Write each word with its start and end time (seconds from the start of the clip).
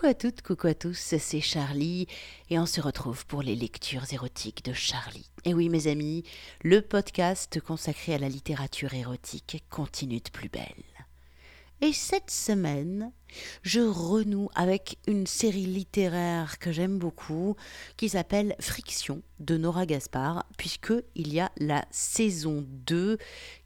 Coucou 0.00 0.12
à 0.12 0.14
toutes, 0.14 0.40
coucou 0.40 0.66
à 0.66 0.72
tous, 0.72 1.14
c'est 1.18 1.42
Charlie 1.42 2.06
et 2.48 2.58
on 2.58 2.64
se 2.64 2.80
retrouve 2.80 3.26
pour 3.26 3.42
les 3.42 3.54
lectures 3.54 4.10
érotiques 4.10 4.64
de 4.64 4.72
Charlie. 4.72 5.28
Et 5.44 5.52
oui 5.52 5.68
mes 5.68 5.88
amis, 5.88 6.24
le 6.64 6.80
podcast 6.80 7.60
consacré 7.60 8.14
à 8.14 8.18
la 8.18 8.30
littérature 8.30 8.94
érotique 8.94 9.62
continue 9.68 10.20
de 10.20 10.30
plus 10.30 10.48
belle. 10.48 10.64
Et 11.82 11.92
cette 11.92 12.30
semaine, 12.30 13.12
je 13.62 13.80
renoue 13.80 14.48
avec 14.54 14.96
une 15.06 15.26
série 15.26 15.66
littéraire 15.66 16.58
que 16.58 16.72
j'aime 16.72 16.98
beaucoup 16.98 17.56
qui 17.98 18.08
s'appelle 18.08 18.54
Friction 18.58 19.20
de 19.38 19.58
Nora 19.58 19.84
Gaspard 19.84 20.46
puisque 20.56 20.94
il 21.14 21.32
y 21.32 21.40
a 21.40 21.52
la 21.58 21.84
saison 21.90 22.64
2 22.86 23.18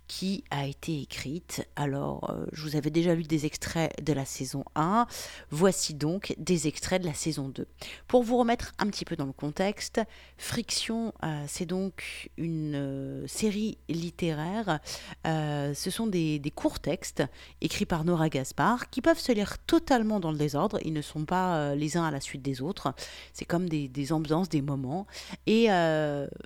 qui 0.06 0.44
a 0.50 0.66
été 0.66 1.00
écrite. 1.00 1.66
Alors, 1.76 2.30
euh, 2.30 2.46
je 2.52 2.62
vous 2.62 2.76
avais 2.76 2.90
déjà 2.90 3.14
lu 3.14 3.22
des 3.22 3.46
extraits 3.46 3.92
de 4.04 4.12
la 4.12 4.24
saison 4.24 4.64
1. 4.74 5.06
Voici 5.50 5.94
donc 5.94 6.34
des 6.38 6.68
extraits 6.68 7.00
de 7.00 7.06
la 7.06 7.14
saison 7.14 7.48
2. 7.48 7.66
Pour 8.06 8.22
vous 8.22 8.36
remettre 8.36 8.72
un 8.78 8.86
petit 8.86 9.04
peu 9.04 9.16
dans 9.16 9.24
le 9.24 9.32
contexte, 9.32 10.00
Friction, 10.36 11.14
euh, 11.22 11.44
c'est 11.48 11.66
donc 11.66 12.30
une 12.36 12.74
euh, 12.74 13.26
série 13.26 13.78
littéraire. 13.88 14.80
ce 15.24 15.90
sont 15.90 16.06
des, 16.06 16.40
courts 16.54 16.80
textes 16.80 17.22
écrits 17.60 17.86
par 17.86 18.04
Nora 18.04 18.28
Gaspard 18.28 18.90
qui 18.90 19.00
peuvent 19.00 19.18
se 19.18 19.32
lire 19.32 19.58
totalement 19.58 20.20
dans 20.20 20.30
le 20.30 20.38
désordre. 20.38 20.78
Ils 20.84 20.92
ne 20.92 21.02
sont 21.02 21.24
pas 21.24 21.74
les 21.74 21.96
uns 21.96 22.04
à 22.04 22.10
la 22.10 22.20
suite 22.20 22.42
des 22.42 22.62
autres. 22.62 22.94
C'est 23.32 23.44
comme 23.44 23.68
des, 23.68 23.88
des, 23.88 24.12
ambiances, 24.12 24.48
des 24.48 24.62
moments. 24.62 25.06
Et 25.46 25.68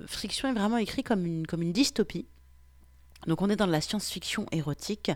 Friction 0.06 0.48
est 0.48 0.54
vraiment 0.54 0.78
écrit 0.78 1.02
comme 1.02 1.26
une, 1.26 1.46
comme 1.46 1.62
une 1.62 1.72
dystopie 1.72 2.26
donc 3.28 3.42
on 3.42 3.50
est 3.50 3.56
dans 3.56 3.66
la 3.66 3.80
science-fiction 3.80 4.46
érotique. 4.52 5.10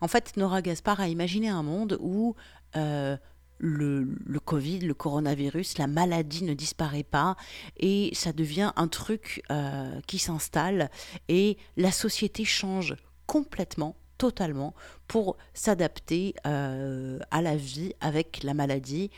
En 0.00 0.08
fait, 0.08 0.36
Nora 0.36 0.62
Gaspard 0.62 1.00
a 1.00 1.08
imaginé 1.08 1.48
un 1.48 1.62
monde 1.62 1.98
où 2.00 2.34
euh, 2.76 3.16
le, 3.58 4.16
le, 4.24 4.40
Covid, 4.40 4.80
le 4.80 4.94
coronavirus, 4.94 5.78
la 5.78 5.86
maladie 5.86 6.44
ne 6.44 6.54
disparaît 6.54 7.04
pas 7.04 7.36
et 7.76 8.10
ça 8.14 8.32
devient 8.32 8.72
un 8.76 8.88
truc 8.88 9.42
euh, 9.50 10.00
qui 10.06 10.18
s'installe 10.18 10.90
et 11.28 11.58
la 11.76 11.92
société 11.92 12.44
change 12.44 12.96
complètement, 13.26 13.96
totalement, 14.16 14.74
pour 15.06 15.36
s'adapter 15.54 16.34
euh, 16.46 17.18
à 17.30 17.42
la 17.42 17.56
vie 17.56 17.92
avec 18.00 18.42
la 18.42 18.54
maladie. 18.54 19.10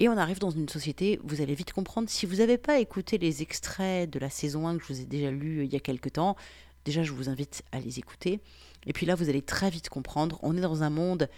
Et 0.00 0.08
on 0.08 0.16
arrive 0.16 0.40
dans 0.40 0.50
une 0.50 0.68
société, 0.68 1.20
vous 1.22 1.40
allez 1.40 1.54
vite 1.54 1.72
comprendre, 1.72 2.10
si 2.10 2.26
vous 2.26 2.36
n'avez 2.36 2.58
pas 2.58 2.80
écouté 2.80 3.16
les 3.16 3.42
extraits 3.42 4.10
de 4.10 4.18
la 4.18 4.28
saison 4.28 4.66
1 4.66 4.78
que 4.78 4.82
je 4.82 4.92
vous 4.92 5.00
ai 5.00 5.06
déjà 5.06 5.30
lu 5.30 5.64
il 5.64 5.72
y 5.72 5.76
a 5.76 5.80
quelque 5.80 6.08
temps, 6.08 6.36
Déjà, 6.84 7.02
je 7.02 7.12
vous 7.12 7.28
invite 7.28 7.62
à 7.72 7.80
les 7.80 7.98
écouter. 7.98 8.40
Et 8.86 8.92
puis 8.92 9.06
là, 9.06 9.14
vous 9.14 9.28
allez 9.28 9.42
très 9.42 9.70
vite 9.70 9.88
comprendre, 9.88 10.38
on 10.42 10.56
est 10.56 10.60
dans 10.60 10.82
un 10.82 10.90
monde 10.90 11.28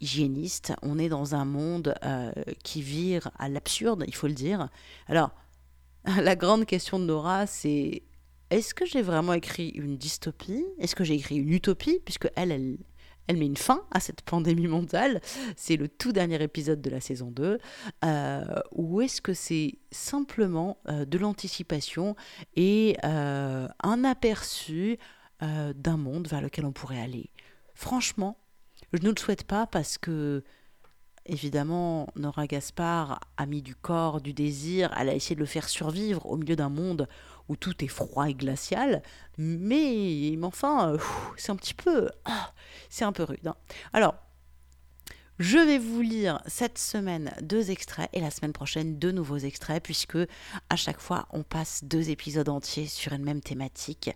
hygiéniste, 0.00 0.72
on 0.82 0.98
est 0.98 1.08
dans 1.08 1.34
un 1.34 1.44
monde 1.44 1.94
euh, 2.04 2.32
qui 2.64 2.82
vire 2.82 3.30
à 3.38 3.48
l'absurde, 3.48 4.04
il 4.06 4.14
faut 4.14 4.26
le 4.26 4.34
dire. 4.34 4.68
Alors, 5.06 5.30
la 6.04 6.36
grande 6.36 6.66
question 6.66 6.98
de 6.98 7.04
Nora, 7.04 7.46
c'est 7.46 8.02
est-ce 8.50 8.74
que 8.74 8.84
j'ai 8.84 9.02
vraiment 9.02 9.32
écrit 9.32 9.68
une 9.70 9.96
dystopie? 9.96 10.64
Est-ce 10.78 10.94
que 10.94 11.04
j'ai 11.04 11.14
écrit 11.14 11.36
une 11.36 11.52
utopie? 11.52 12.00
Puisque 12.04 12.28
elle, 12.36 12.52
elle, 12.52 12.76
elle 13.26 13.36
met 13.36 13.46
une 13.46 13.56
fin 13.56 13.82
à 13.90 14.00
cette 14.00 14.22
pandémie 14.22 14.66
mondiale. 14.66 15.20
C'est 15.56 15.76
le 15.76 15.88
tout 15.88 16.12
dernier 16.12 16.42
épisode 16.42 16.80
de 16.80 16.90
la 16.90 17.00
saison 17.00 17.30
2. 17.30 17.58
Euh, 18.04 18.44
ou 18.72 19.00
est-ce 19.00 19.20
que 19.20 19.34
c'est 19.34 19.78
simplement 19.90 20.78
euh, 20.88 21.04
de 21.04 21.18
l'anticipation 21.18 22.16
et 22.56 22.96
euh, 23.04 23.68
un 23.82 24.04
aperçu 24.04 24.98
d'un 25.74 25.96
monde 25.96 26.28
vers 26.28 26.40
lequel 26.40 26.64
on 26.64 26.70
pourrait 26.70 27.00
aller? 27.00 27.30
Franchement, 27.74 28.38
je 28.92 29.02
ne 29.02 29.10
le 29.10 29.18
souhaite 29.18 29.42
pas 29.42 29.66
parce 29.66 29.98
que 29.98 30.44
Évidemment, 31.26 32.08
Nora 32.16 32.46
Gaspard 32.46 33.20
a 33.36 33.46
mis 33.46 33.62
du 33.62 33.76
corps, 33.76 34.20
du 34.20 34.32
désir, 34.32 34.92
elle 34.98 35.08
a 35.08 35.14
essayé 35.14 35.36
de 35.36 35.40
le 35.40 35.46
faire 35.46 35.68
survivre 35.68 36.26
au 36.26 36.36
milieu 36.36 36.56
d'un 36.56 36.68
monde 36.68 37.08
où 37.48 37.54
tout 37.54 37.84
est 37.84 37.88
froid 37.88 38.28
et 38.28 38.34
glacial, 38.34 39.02
mais, 39.38 40.36
enfin, 40.42 40.96
c'est 41.36 41.52
un 41.52 41.56
petit 41.56 41.74
peu... 41.74 42.08
Ah, 42.24 42.52
c'est 42.90 43.04
un 43.04 43.12
peu 43.12 43.22
rude. 43.22 43.46
Hein. 43.46 43.56
Alors, 43.92 44.14
je 45.38 45.58
vais 45.58 45.78
vous 45.78 46.02
lire 46.02 46.40
cette 46.46 46.78
semaine 46.78 47.32
deux 47.40 47.70
extraits 47.70 48.10
et 48.12 48.20
la 48.20 48.30
semaine 48.30 48.52
prochaine 48.52 48.98
deux 48.98 49.12
nouveaux 49.12 49.38
extraits 49.38 49.82
puisque 49.82 50.18
à 50.68 50.76
chaque 50.76 51.00
fois 51.00 51.26
on 51.30 51.42
passe 51.42 51.82
deux 51.84 52.10
épisodes 52.10 52.48
entiers 52.48 52.86
sur 52.86 53.12
une 53.12 53.24
même 53.24 53.40
thématique. 53.40 54.10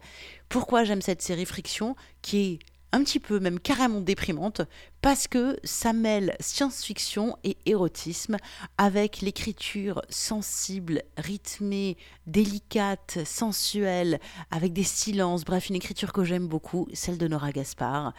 Pourquoi 0.49 0.85
j'aime 0.85 1.03
cette 1.03 1.23
série 1.23 1.47
Friction 1.47 1.97
qui 2.21 2.39
est 2.39 2.59
un 2.93 3.03
petit 3.03 3.21
peu 3.21 3.41
même 3.41 3.61
carrément 3.61 4.01
déprimante 4.01 4.63
parce 5.03 5.29
que 5.29 5.59
ça 5.65 5.93
mêle 5.93 6.37
science-fiction 6.41 7.37
et 7.45 7.57
érotisme 7.67 8.37
avec 8.79 9.21
l'écriture 9.21 10.03
sensible, 10.09 11.03
rythmée, 11.17 11.97
délicate, 12.27 13.19
sensuelle, 13.25 14.21
avec 14.51 14.73
des 14.73 14.85
silences, 14.85 15.45
bref 15.45 15.69
une 15.69 15.77
écriture 15.77 16.13
que 16.13 16.25
j'aime 16.25 16.49
beaucoup, 16.49 16.89
celle 16.93 17.19
de 17.19 17.29
Nora 17.29 17.53
Gaspard. 17.53 18.15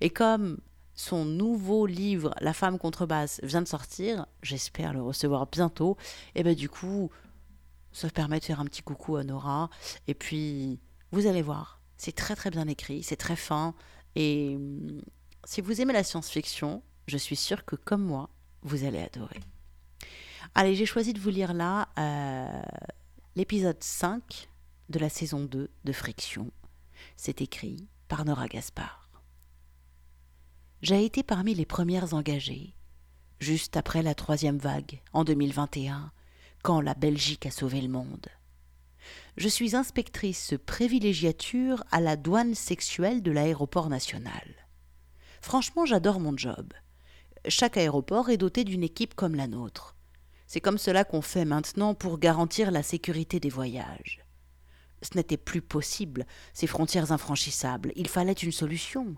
Et 0.00 0.10
comme 0.10 0.58
son 0.94 1.24
nouveau 1.24 1.86
livre 1.86 2.34
La 2.40 2.52
femme 2.52 2.78
contrebasse 2.78 3.40
vient 3.44 3.62
de 3.62 3.68
sortir, 3.68 4.26
j'espère 4.42 4.92
le 4.92 5.00
recevoir 5.00 5.46
bientôt, 5.46 5.96
et 6.34 6.42
ben 6.42 6.54
du 6.54 6.68
coup 6.68 7.10
ça 7.92 8.10
permet 8.10 8.40
de 8.40 8.44
faire 8.44 8.60
un 8.60 8.64
petit 8.64 8.82
coucou 8.82 9.16
à 9.16 9.24
Nora. 9.24 9.70
Et 10.06 10.14
puis 10.14 10.80
vous 11.12 11.26
allez 11.26 11.42
voir, 11.42 11.80
c'est 11.96 12.14
très 12.14 12.36
très 12.36 12.50
bien 12.50 12.66
écrit, 12.68 13.02
c'est 13.02 13.16
très 13.16 13.36
fin, 13.36 13.74
et 14.18 14.56
hum, 14.56 15.00
si 15.44 15.60
vous 15.60 15.80
aimez 15.80 15.92
la 15.92 16.02
science-fiction, 16.02 16.82
je 17.06 17.16
suis 17.16 17.36
sûre 17.36 17.64
que 17.64 17.76
comme 17.76 18.02
moi, 18.02 18.28
vous 18.62 18.84
allez 18.84 18.98
adorer. 18.98 19.40
Allez, 20.56 20.74
j'ai 20.74 20.86
choisi 20.86 21.12
de 21.12 21.20
vous 21.20 21.30
lire 21.30 21.54
là 21.54 21.88
euh, 21.98 22.62
l'épisode 23.36 23.80
5 23.80 24.48
de 24.88 24.98
la 24.98 25.08
saison 25.08 25.44
2 25.44 25.70
de 25.84 25.92
Friction. 25.92 26.50
C'est 27.16 27.42
écrit 27.42 27.86
par 28.08 28.24
Nora 28.24 28.48
Gaspard. 28.48 29.08
J'ai 30.82 31.04
été 31.04 31.22
parmi 31.22 31.54
les 31.54 31.66
premières 31.66 32.12
engagées, 32.12 32.74
juste 33.38 33.76
après 33.76 34.02
la 34.02 34.16
troisième 34.16 34.58
vague, 34.58 35.00
en 35.12 35.22
2021, 35.22 36.10
quand 36.62 36.80
la 36.80 36.94
Belgique 36.94 37.46
a 37.46 37.52
sauvé 37.52 37.80
le 37.80 37.88
monde 37.88 38.26
je 39.36 39.48
suis 39.48 39.76
inspectrice 39.76 40.54
privilégiature 40.66 41.84
à 41.90 42.00
la 42.00 42.16
douane 42.16 42.54
sexuelle 42.54 43.22
de 43.22 43.30
l'aéroport 43.30 43.88
national. 43.88 44.54
Franchement, 45.40 45.86
j'adore 45.86 46.20
mon 46.20 46.36
job. 46.36 46.72
Chaque 47.46 47.76
aéroport 47.76 48.30
est 48.30 48.36
doté 48.36 48.64
d'une 48.64 48.82
équipe 48.82 49.14
comme 49.14 49.34
la 49.34 49.46
nôtre. 49.46 49.94
C'est 50.46 50.60
comme 50.60 50.78
cela 50.78 51.04
qu'on 51.04 51.22
fait 51.22 51.44
maintenant 51.44 51.94
pour 51.94 52.18
garantir 52.18 52.70
la 52.70 52.82
sécurité 52.82 53.38
des 53.38 53.50
voyages. 53.50 54.24
Ce 55.02 55.16
n'était 55.16 55.36
plus 55.36 55.62
possible, 55.62 56.26
ces 56.52 56.66
frontières 56.66 57.12
infranchissables. 57.12 57.92
Il 57.94 58.08
fallait 58.08 58.32
une 58.32 58.52
solution. 58.52 59.14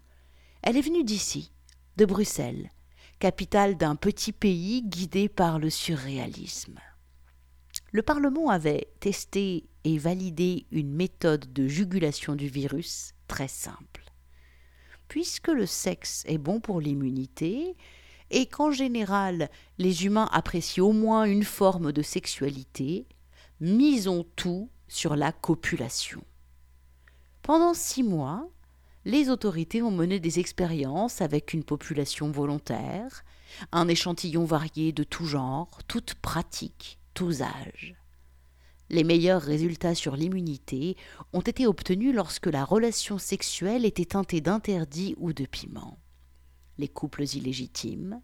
Elle 0.62 0.76
est 0.76 0.82
venue 0.82 1.04
d'ici, 1.04 1.52
de 1.96 2.04
Bruxelles, 2.04 2.70
capitale 3.18 3.76
d'un 3.76 3.96
petit 3.96 4.32
pays 4.32 4.82
guidé 4.82 5.28
par 5.28 5.58
le 5.58 5.70
surréalisme. 5.70 6.78
Le 7.92 8.02
Parlement 8.02 8.50
avait 8.50 8.88
testé 9.00 9.69
et 9.84 9.98
validé 9.98 10.66
une 10.70 10.92
méthode 10.92 11.52
de 11.52 11.66
jugulation 11.66 12.36
du 12.36 12.48
virus 12.48 13.14
très 13.28 13.48
simple. 13.48 14.04
Puisque 15.08 15.48
le 15.48 15.66
sexe 15.66 16.22
est 16.26 16.38
bon 16.38 16.60
pour 16.60 16.80
l'immunité, 16.80 17.76
et 18.30 18.46
qu'en 18.46 18.70
général 18.70 19.50
les 19.78 20.04
humains 20.06 20.28
apprécient 20.32 20.86
au 20.86 20.92
moins 20.92 21.24
une 21.24 21.44
forme 21.44 21.92
de 21.92 22.02
sexualité, 22.02 23.06
misons 23.60 24.24
tout 24.36 24.70
sur 24.88 25.16
la 25.16 25.32
copulation. 25.32 26.22
Pendant 27.42 27.74
six 27.74 28.02
mois, 28.02 28.48
les 29.04 29.30
autorités 29.30 29.82
ont 29.82 29.90
mené 29.90 30.20
des 30.20 30.38
expériences 30.38 31.22
avec 31.22 31.54
une 31.54 31.64
population 31.64 32.30
volontaire, 32.30 33.24
un 33.72 33.88
échantillon 33.88 34.44
varié 34.44 34.92
de 34.92 35.04
tout 35.04 35.24
genre, 35.24 35.70
toutes 35.88 36.14
pratiques, 36.14 36.98
tous 37.14 37.42
âges. 37.42 37.99
Les 38.90 39.04
meilleurs 39.04 39.42
résultats 39.42 39.94
sur 39.94 40.16
l'immunité 40.16 40.96
ont 41.32 41.42
été 41.42 41.68
obtenus 41.68 42.12
lorsque 42.12 42.46
la 42.48 42.64
relation 42.64 43.18
sexuelle 43.18 43.84
était 43.84 44.04
teintée 44.04 44.40
d'interdits 44.40 45.14
ou 45.18 45.32
de 45.32 45.46
piment. 45.46 45.96
Les 46.76 46.88
couples 46.88 47.22
illégitimes, 47.22 48.20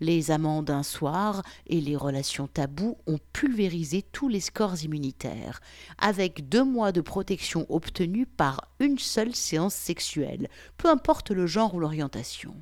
les 0.00 0.30
amants 0.30 0.62
d'un 0.62 0.82
soir 0.82 1.42
et 1.66 1.80
les 1.80 1.96
relations 1.96 2.46
tabous 2.46 2.98
ont 3.06 3.20
pulvérisé 3.32 4.02
tous 4.02 4.28
les 4.28 4.40
scores 4.40 4.84
immunitaires, 4.84 5.62
avec 5.96 6.46
deux 6.46 6.64
mois 6.64 6.92
de 6.92 7.00
protection 7.00 7.64
obtenus 7.70 8.26
par 8.36 8.68
une 8.80 8.98
seule 8.98 9.34
séance 9.34 9.74
sexuelle, 9.74 10.50
peu 10.76 10.90
importe 10.90 11.30
le 11.30 11.46
genre 11.46 11.74
ou 11.74 11.80
l'orientation. 11.80 12.54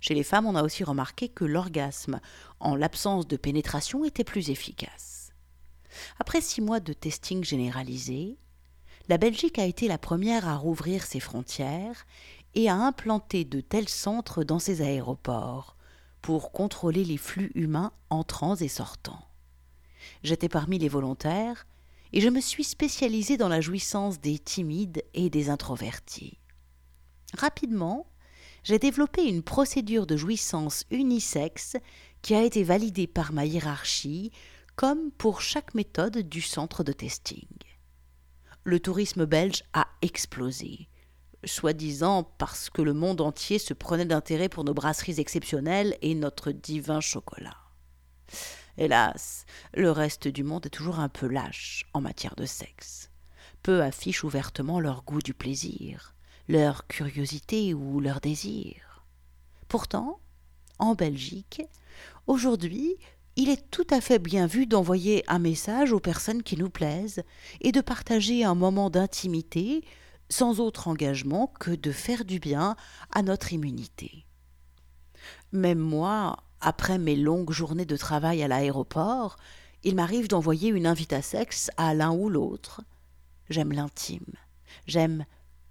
Chez 0.00 0.14
les 0.14 0.24
femmes, 0.24 0.46
on 0.46 0.56
a 0.56 0.62
aussi 0.62 0.82
remarqué 0.82 1.28
que 1.28 1.44
l'orgasme, 1.44 2.20
en 2.58 2.74
l'absence 2.74 3.28
de 3.28 3.36
pénétration, 3.36 4.02
était 4.06 4.24
plus 4.24 4.48
efficace. 4.48 5.17
Après 6.18 6.40
six 6.40 6.60
mois 6.60 6.80
de 6.80 6.92
testing 6.92 7.44
généralisé, 7.44 8.36
la 9.08 9.18
Belgique 9.18 9.58
a 9.58 9.64
été 9.64 9.88
la 9.88 9.98
première 9.98 10.46
à 10.46 10.56
rouvrir 10.56 11.04
ses 11.04 11.20
frontières 11.20 12.06
et 12.54 12.68
à 12.68 12.74
implanter 12.74 13.44
de 13.44 13.60
tels 13.60 13.88
centres 13.88 14.44
dans 14.44 14.58
ses 14.58 14.82
aéroports 14.82 15.76
pour 16.20 16.52
contrôler 16.52 17.04
les 17.04 17.16
flux 17.16 17.52
humains 17.54 17.92
entrants 18.10 18.56
et 18.56 18.68
sortants. 18.68 19.24
J'étais 20.22 20.48
parmi 20.48 20.78
les 20.78 20.88
volontaires 20.88 21.66
et 22.12 22.20
je 22.20 22.28
me 22.28 22.40
suis 22.40 22.64
spécialisée 22.64 23.36
dans 23.36 23.48
la 23.48 23.60
jouissance 23.60 24.20
des 24.20 24.38
timides 24.38 25.02
et 25.14 25.30
des 25.30 25.50
introvertis. 25.50 26.38
Rapidement, 27.36 28.06
j'ai 28.64 28.78
développé 28.78 29.24
une 29.24 29.42
procédure 29.42 30.06
de 30.06 30.16
jouissance 30.16 30.84
unisexe 30.90 31.76
qui 32.22 32.34
a 32.34 32.42
été 32.42 32.64
validée 32.64 33.06
par 33.06 33.32
ma 33.32 33.44
hiérarchie 33.44 34.32
comme 34.78 35.10
pour 35.10 35.40
chaque 35.40 35.74
méthode 35.74 36.18
du 36.18 36.40
centre 36.40 36.84
de 36.84 36.92
testing. 36.92 37.48
Le 38.62 38.78
tourisme 38.78 39.26
belge 39.26 39.64
a 39.72 39.88
explosé, 40.02 40.88
soi-disant 41.42 42.22
parce 42.22 42.70
que 42.70 42.80
le 42.80 42.92
monde 42.92 43.20
entier 43.20 43.58
se 43.58 43.74
prenait 43.74 44.04
d'intérêt 44.04 44.48
pour 44.48 44.62
nos 44.62 44.74
brasseries 44.74 45.18
exceptionnelles 45.18 45.98
et 46.00 46.14
notre 46.14 46.52
divin 46.52 47.00
chocolat. 47.00 47.56
Hélas, 48.76 49.46
le 49.74 49.90
reste 49.90 50.28
du 50.28 50.44
monde 50.44 50.66
est 50.66 50.70
toujours 50.70 51.00
un 51.00 51.08
peu 51.08 51.26
lâche 51.26 51.84
en 51.92 52.00
matière 52.00 52.36
de 52.36 52.46
sexe. 52.46 53.10
Peu 53.64 53.82
affichent 53.82 54.22
ouvertement 54.22 54.78
leur 54.78 55.02
goût 55.02 55.20
du 55.20 55.34
plaisir, 55.34 56.14
leur 56.46 56.86
curiosité 56.86 57.74
ou 57.74 57.98
leur 57.98 58.20
désir. 58.20 59.04
Pourtant, 59.66 60.20
en 60.78 60.94
Belgique, 60.94 61.62
aujourd'hui, 62.28 62.96
il 63.38 63.50
est 63.50 63.70
tout 63.70 63.86
à 63.90 64.00
fait 64.00 64.18
bien 64.18 64.48
vu 64.48 64.66
d'envoyer 64.66 65.22
un 65.28 65.38
message 65.38 65.92
aux 65.92 66.00
personnes 66.00 66.42
qui 66.42 66.56
nous 66.56 66.70
plaisent 66.70 67.22
et 67.60 67.70
de 67.70 67.80
partager 67.80 68.42
un 68.42 68.56
moment 68.56 68.90
d'intimité 68.90 69.84
sans 70.28 70.58
autre 70.58 70.88
engagement 70.88 71.46
que 71.60 71.70
de 71.70 71.92
faire 71.92 72.24
du 72.24 72.40
bien 72.40 72.74
à 73.12 73.22
notre 73.22 73.52
immunité. 73.52 74.26
Même 75.52 75.78
moi, 75.78 76.42
après 76.60 76.98
mes 76.98 77.14
longues 77.14 77.52
journées 77.52 77.84
de 77.84 77.96
travail 77.96 78.42
à 78.42 78.48
l'aéroport, 78.48 79.36
il 79.84 79.94
m'arrive 79.94 80.26
d'envoyer 80.26 80.70
une 80.70 80.88
invite 80.88 81.12
à 81.12 81.22
sexe 81.22 81.70
à 81.76 81.94
l'un 81.94 82.10
ou 82.10 82.28
l'autre. 82.28 82.82
J'aime 83.50 83.70
l'intime, 83.70 84.34
j'aime 84.88 85.24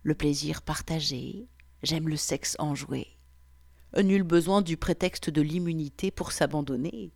le 0.04 0.16
plaisir 0.16 0.62
partagé, 0.62 1.50
j'aime 1.84 2.08
le 2.08 2.16
sexe 2.16 2.56
enjoué. 2.60 3.08
Nul 4.02 4.24
besoin 4.24 4.62
du 4.62 4.78
prétexte 4.78 5.30
de 5.30 5.42
l'immunité 5.42 6.12
pour 6.12 6.32
s'abandonner. 6.32 7.12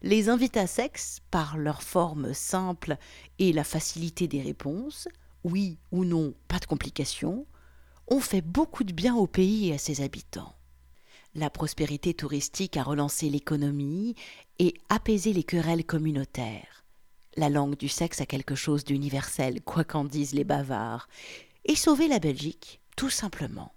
Les 0.00 0.28
invités 0.28 0.60
à 0.60 0.66
sexe, 0.66 1.20
par 1.30 1.58
leur 1.58 1.82
forme 1.82 2.32
simple 2.32 2.96
et 3.38 3.52
la 3.52 3.64
facilité 3.64 4.26
des 4.28 4.40
réponses, 4.40 5.08
oui 5.44 5.78
ou 5.90 6.04
non, 6.04 6.34
pas 6.48 6.58
de 6.58 6.66
complications, 6.66 7.46
ont 8.08 8.20
fait 8.20 8.40
beaucoup 8.40 8.84
de 8.84 8.92
bien 8.92 9.14
au 9.14 9.26
pays 9.26 9.68
et 9.68 9.74
à 9.74 9.78
ses 9.78 10.00
habitants. 10.00 10.54
La 11.34 11.50
prospérité 11.50 12.14
touristique 12.14 12.76
a 12.76 12.82
relancé 12.82 13.30
l'économie 13.30 14.14
et 14.58 14.74
apaisé 14.88 15.32
les 15.32 15.44
querelles 15.44 15.86
communautaires. 15.86 16.84
La 17.36 17.48
langue 17.48 17.76
du 17.76 17.88
sexe 17.88 18.20
a 18.20 18.26
quelque 18.26 18.54
chose 18.54 18.84
d'universel, 18.84 19.62
quoi 19.62 19.84
qu'en 19.84 20.04
disent 20.04 20.34
les 20.34 20.44
bavards, 20.44 21.08
et 21.64 21.76
sauvé 21.76 22.06
la 22.08 22.18
Belgique, 22.18 22.80
tout 22.96 23.08
simplement. 23.08 23.72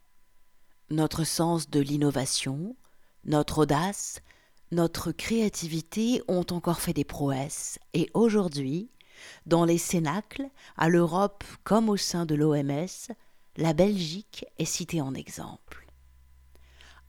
Notre 0.89 1.23
sens 1.23 1.69
de 1.69 1.79
l'innovation, 1.79 2.75
notre 3.23 3.59
audace, 3.59 4.19
notre 4.71 5.11
créativité 5.11 6.21
ont 6.27 6.45
encore 6.49 6.79
fait 6.79 6.93
des 6.93 7.03
prouesses 7.03 7.79
et 7.93 8.09
aujourd'hui, 8.13 8.89
dans 9.45 9.65
les 9.65 9.77
cénacles, 9.77 10.49
à 10.77 10.89
l'Europe 10.89 11.43
comme 11.63 11.89
au 11.89 11.97
sein 11.97 12.25
de 12.25 12.35
l'OMS, 12.35 13.13
la 13.57 13.73
Belgique 13.73 14.45
est 14.57 14.65
citée 14.65 15.01
en 15.01 15.13
exemple. 15.13 15.87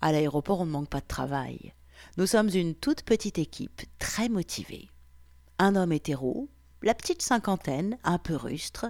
À 0.00 0.12
l'aéroport, 0.12 0.61
on 0.61 0.67
ne 0.67 0.70
manque 0.70 0.91
pas 0.91 1.00
de 1.00 1.06
travail. 1.06 1.73
Nous 2.19 2.26
sommes 2.26 2.50
une 2.55 2.75
toute 2.75 3.03
petite 3.03 3.38
équipe, 3.38 3.82
très 3.99 4.29
motivée. 4.29 4.88
Un 5.58 5.75
homme 5.75 5.93
hétéro, 5.93 6.49
la 6.82 6.94
petite 6.94 7.23
cinquantaine, 7.23 7.99
un 8.05 8.19
peu 8.19 8.37
rustre, 8.37 8.87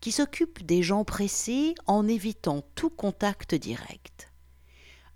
qui 0.00 0.10
s'occupe 0.12 0.64
des 0.64 0.82
gens 0.82 1.04
pressés 1.04 1.74
en 1.86 2.08
évitant 2.08 2.62
tout 2.74 2.90
contact 2.90 3.54
direct. 3.54 4.32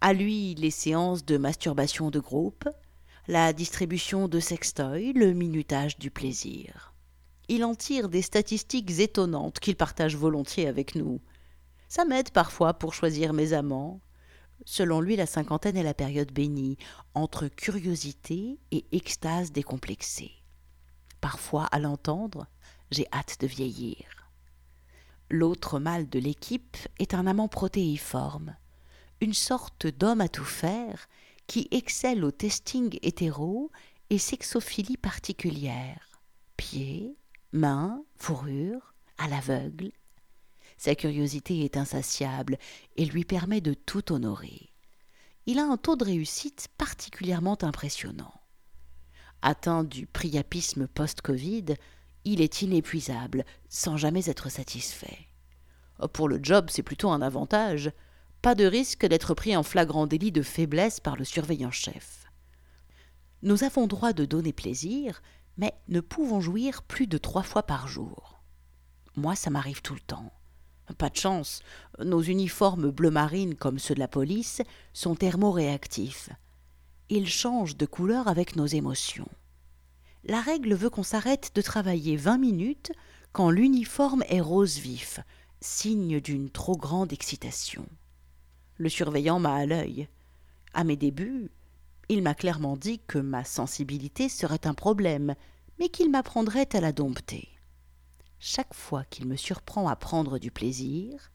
À 0.00 0.12
lui 0.12 0.54
les 0.54 0.70
séances 0.70 1.24
de 1.24 1.36
masturbation 1.36 2.10
de 2.10 2.20
groupe, 2.20 2.68
la 3.30 3.52
distribution 3.52 4.26
de 4.26 4.40
sextoys, 4.40 5.12
le 5.12 5.32
minutage 5.32 5.96
du 5.98 6.10
plaisir. 6.10 6.92
Il 7.46 7.64
en 7.64 7.76
tire 7.76 8.08
des 8.08 8.22
statistiques 8.22 8.98
étonnantes 8.98 9.60
qu'il 9.60 9.76
partage 9.76 10.16
volontiers 10.16 10.66
avec 10.66 10.96
nous. 10.96 11.20
Ça 11.86 12.04
m'aide 12.04 12.30
parfois 12.32 12.74
pour 12.74 12.92
choisir 12.92 13.32
mes 13.32 13.52
amants. 13.52 14.00
Selon 14.64 15.00
lui, 15.00 15.14
la 15.14 15.26
cinquantaine 15.26 15.76
est 15.76 15.84
la 15.84 15.94
période 15.94 16.32
bénie, 16.32 16.76
entre 17.14 17.46
curiosité 17.46 18.58
et 18.72 18.84
extase 18.90 19.52
décomplexée. 19.52 20.32
Parfois, 21.20 21.66
à 21.66 21.78
l'entendre, 21.78 22.48
j'ai 22.90 23.06
hâte 23.12 23.36
de 23.38 23.46
vieillir. 23.46 24.32
L'autre 25.30 25.78
mâle 25.78 26.08
de 26.08 26.18
l'équipe 26.18 26.76
est 26.98 27.14
un 27.14 27.28
amant 27.28 27.46
protéiforme, 27.46 28.56
une 29.20 29.34
sorte 29.34 29.86
d'homme 29.86 30.20
à 30.20 30.28
tout 30.28 30.44
faire 30.44 31.06
qui 31.50 31.66
excelle 31.72 32.24
au 32.24 32.30
testing 32.30 32.96
hétéro 33.02 33.72
et 34.08 34.18
sexophilie 34.18 34.96
particulière. 34.96 36.22
Pieds, 36.56 37.16
mains, 37.50 38.04
fourrure, 38.14 38.94
à 39.18 39.26
l'aveugle. 39.26 39.90
Sa 40.78 40.94
curiosité 40.94 41.64
est 41.64 41.76
insatiable 41.76 42.56
et 42.94 43.04
lui 43.04 43.24
permet 43.24 43.60
de 43.60 43.74
tout 43.74 44.12
honorer. 44.12 44.70
Il 45.46 45.58
a 45.58 45.64
un 45.64 45.76
taux 45.76 45.96
de 45.96 46.04
réussite 46.04 46.68
particulièrement 46.78 47.58
impressionnant. 47.64 48.34
Atteint 49.42 49.82
du 49.82 50.06
priapisme 50.06 50.86
post-Covid, 50.86 51.74
il 52.24 52.42
est 52.42 52.62
inépuisable, 52.62 53.44
sans 53.68 53.96
jamais 53.96 54.30
être 54.30 54.50
satisfait. 54.50 55.26
Pour 56.12 56.28
le 56.28 56.38
job, 56.40 56.68
c'est 56.70 56.84
plutôt 56.84 57.10
un 57.10 57.22
avantage. 57.22 57.90
Pas 58.42 58.54
de 58.54 58.64
risque 58.64 59.06
d'être 59.06 59.34
pris 59.34 59.56
en 59.56 59.62
flagrant 59.62 60.06
délit 60.06 60.32
de 60.32 60.42
faiblesse 60.42 61.00
par 61.00 61.16
le 61.16 61.24
surveillant-chef. 61.24 62.26
Nous 63.42 63.64
avons 63.64 63.86
droit 63.86 64.12
de 64.12 64.24
donner 64.24 64.52
plaisir, 64.52 65.22
mais 65.56 65.74
ne 65.88 66.00
pouvons 66.00 66.40
jouir 66.40 66.82
plus 66.82 67.06
de 67.06 67.18
trois 67.18 67.42
fois 67.42 67.62
par 67.62 67.88
jour. 67.88 68.42
Moi, 69.16 69.34
ça 69.34 69.50
m'arrive 69.50 69.82
tout 69.82 69.94
le 69.94 70.00
temps. 70.00 70.32
Pas 70.98 71.10
de 71.10 71.16
chance, 71.16 71.62
nos 72.04 72.20
uniformes 72.22 72.90
bleu 72.90 73.10
marine 73.10 73.54
comme 73.54 73.78
ceux 73.78 73.94
de 73.94 74.00
la 74.00 74.08
police 74.08 74.62
sont 74.92 75.14
thermoréactifs. 75.14 76.30
Ils 77.08 77.28
changent 77.28 77.76
de 77.76 77.86
couleur 77.86 78.28
avec 78.28 78.56
nos 78.56 78.66
émotions 78.66 79.28
la 80.24 80.40
règle 80.40 80.74
veut 80.74 80.90
qu'on 80.90 81.02
s'arrête 81.02 81.52
de 81.54 81.62
travailler 81.62 82.16
vingt 82.16 82.38
minutes 82.38 82.92
quand 83.32 83.50
l'uniforme 83.50 84.22
est 84.28 84.40
rose 84.40 84.78
vif, 84.78 85.20
signe 85.60 86.20
d'une 86.20 86.50
trop 86.50 86.76
grande 86.76 87.12
excitation. 87.12 87.86
Le 88.80 88.88
surveillant 88.88 89.38
m'a 89.38 89.56
à 89.56 89.66
l'œil. 89.66 90.08
À 90.72 90.84
mes 90.84 90.96
débuts, 90.96 91.50
il 92.08 92.22
m'a 92.22 92.34
clairement 92.34 92.78
dit 92.78 92.98
que 93.06 93.18
ma 93.18 93.44
sensibilité 93.44 94.30
serait 94.30 94.66
un 94.66 94.72
problème, 94.72 95.34
mais 95.78 95.90
qu'il 95.90 96.10
m'apprendrait 96.10 96.74
à 96.74 96.80
la 96.80 96.90
dompter. 96.90 97.50
Chaque 98.38 98.72
fois 98.72 99.04
qu'il 99.04 99.26
me 99.26 99.36
surprend 99.36 99.86
à 99.86 99.96
prendre 99.96 100.38
du 100.38 100.50
plaisir, 100.50 101.30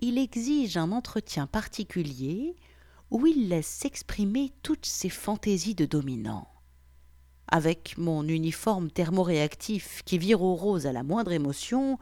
il 0.00 0.18
exige 0.18 0.76
un 0.76 0.90
entretien 0.90 1.46
particulier 1.46 2.56
où 3.12 3.28
il 3.28 3.48
laisse 3.48 3.68
s'exprimer 3.68 4.52
toutes 4.64 4.86
ses 4.86 5.08
fantaisies 5.08 5.76
de 5.76 5.86
dominant 5.86 6.52
avec 7.52 7.98
mon 7.98 8.26
uniforme 8.26 8.90
thermoréactif 8.90 10.02
qui 10.06 10.16
vire 10.16 10.42
au 10.42 10.54
rose 10.54 10.86
à 10.86 10.92
la 10.92 11.02
moindre 11.02 11.32
émotion, 11.32 11.98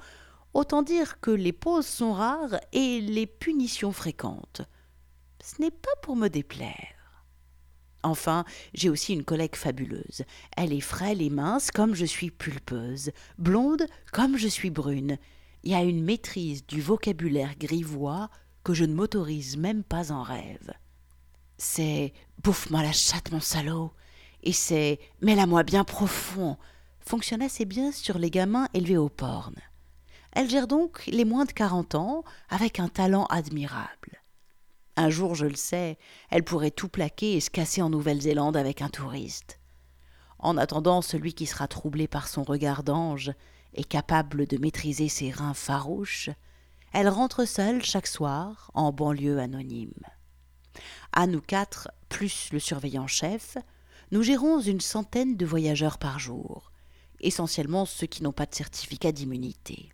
autant 0.55 0.83
dire 0.83 1.21
que 1.21 1.31
les 1.31 1.53
pauses 1.53 1.87
sont 1.87 2.13
rares 2.13 2.61
et 2.73 3.01
les 3.01 3.27
punitions 3.27 3.93
fréquentes. 3.93 4.63
Ce 5.43 5.61
n'est 5.61 5.71
pas 5.71 5.95
pour 6.03 6.17
me 6.17 6.29
déplaire. 6.29 6.97
Enfin, 8.03 8.45
j'ai 8.73 8.89
aussi 8.89 9.13
une 9.13 9.25
collègue 9.25 9.57
fabuleuse. 9.57 10.25
Elle 10.57 10.73
est 10.73 10.81
frêle 10.81 11.21
et 11.21 11.31
mince 11.31 11.71
comme 11.71 11.95
je 11.95 12.07
suis 12.07 12.31
pulpeuse, 12.31 13.11
blonde 13.39 13.87
comme 14.13 14.37
je 14.37 14.49
suis 14.49 14.71
brune, 14.71 15.19
et 15.65 15.75
a 15.75 15.83
une 15.83 16.03
maîtrise 16.03 16.67
du 16.67 16.81
vocabulaire 16.81 17.57
grivois 17.59 18.31
que 18.65 18.73
je 18.73 18.85
ne 18.85 18.95
m'autorise 18.95 19.57
même 19.57 19.85
pas 19.85 20.13
en 20.13 20.23
rêve. 20.23 20.73
C'est 21.59 22.15
bouffe-moi 22.43 22.83
la 22.83 22.93
chatte, 22.93 23.31
mon 23.33 23.41
salaud 23.41 23.93
et 24.43 24.53
c'est 24.53 24.99
mets-la-moi 25.21 25.63
bien 25.63 25.85
profond 25.85 26.57
fonctionne 27.01 27.43
assez 27.43 27.65
bien 27.65 27.93
sur 27.93 28.19
les 28.19 28.31
gamins 28.31 28.69
élevés 28.75 28.97
au 28.97 29.09
porn. 29.09 29.55
Elle 30.33 30.49
gère 30.49 30.67
donc 30.67 31.05
les 31.07 31.25
moins 31.25 31.45
de 31.45 31.53
quarante 31.53 31.95
ans 31.95 32.25
avec 32.49 32.79
un 32.81 32.89
talent 32.89 33.27
admirable. 33.27 34.23
Un 34.97 35.11
jour, 35.11 35.35
je 35.35 35.47
le 35.47 35.57
sais, 35.57 35.99
elle 36.31 36.45
pourrait 36.45 36.71
tout 36.71 36.89
plaquer 36.89 37.35
et 37.35 37.41
se 37.41 37.51
casser 37.51 37.83
en 37.83 37.91
Nouvelle-Zélande 37.91 38.57
avec 38.57 38.83
un 38.83 38.89
touriste. 38.89 39.59
En 40.39 40.57
attendant, 40.57 41.03
celui 41.03 41.35
qui 41.35 41.47
sera 41.47 41.69
troublé 41.69 42.09
par 42.09 42.29
son 42.29 42.43
regard 42.43 42.83
d'ange 42.83 43.33
et 43.75 43.85
capable 43.85 44.47
de 44.47 44.59
maîtriser 44.59 45.09
ses 45.09 45.31
reins 45.31 45.55
farouches, 45.55 46.31
elle 46.93 47.09
rentre 47.09 47.45
seule 47.45 47.85
chaque 47.85 48.07
soir 48.07 48.71
en 48.75 48.93
banlieue 48.93 49.39
anonyme. 49.39 50.03
À 51.13 51.27
nous 51.27 51.41
quatre, 51.41 51.91
plus 52.09 52.51
le 52.53 52.59
surveillant 52.59 53.07
chef, 53.07 53.59
nous 54.13 54.23
gérons 54.23 54.61
une 54.61 54.81
centaine 54.81 55.37
de 55.37 55.47
voyageurs 55.47 55.99
par 55.99 56.19
jour, 56.19 56.73
essentiellement 57.21 57.85
ceux 57.85 58.07
qui 58.07 58.23
n'ont 58.23 58.33
pas 58.33 58.47
de 58.47 58.55
certificat 58.55 59.13
d'immunité. 59.13 59.91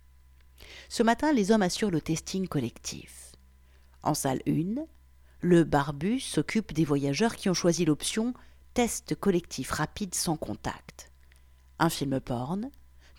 Ce 0.89 1.03
matin, 1.03 1.33
les 1.33 1.51
hommes 1.51 1.61
assurent 1.61 1.91
le 1.91 2.01
testing 2.01 2.47
collectif. 2.47 3.33
En 4.03 4.13
salle 4.13 4.41
1, 4.47 4.85
le 5.41 5.63
barbu 5.63 6.19
s'occupe 6.19 6.73
des 6.73 6.85
voyageurs 6.85 7.35
qui 7.35 7.49
ont 7.49 7.53
choisi 7.53 7.85
l'option 7.85 8.33
test 8.73 9.15
collectif 9.15 9.71
rapide 9.71 10.15
sans 10.15 10.37
contact. 10.37 11.11
Un 11.79 11.89
film 11.89 12.19
porn, 12.19 12.69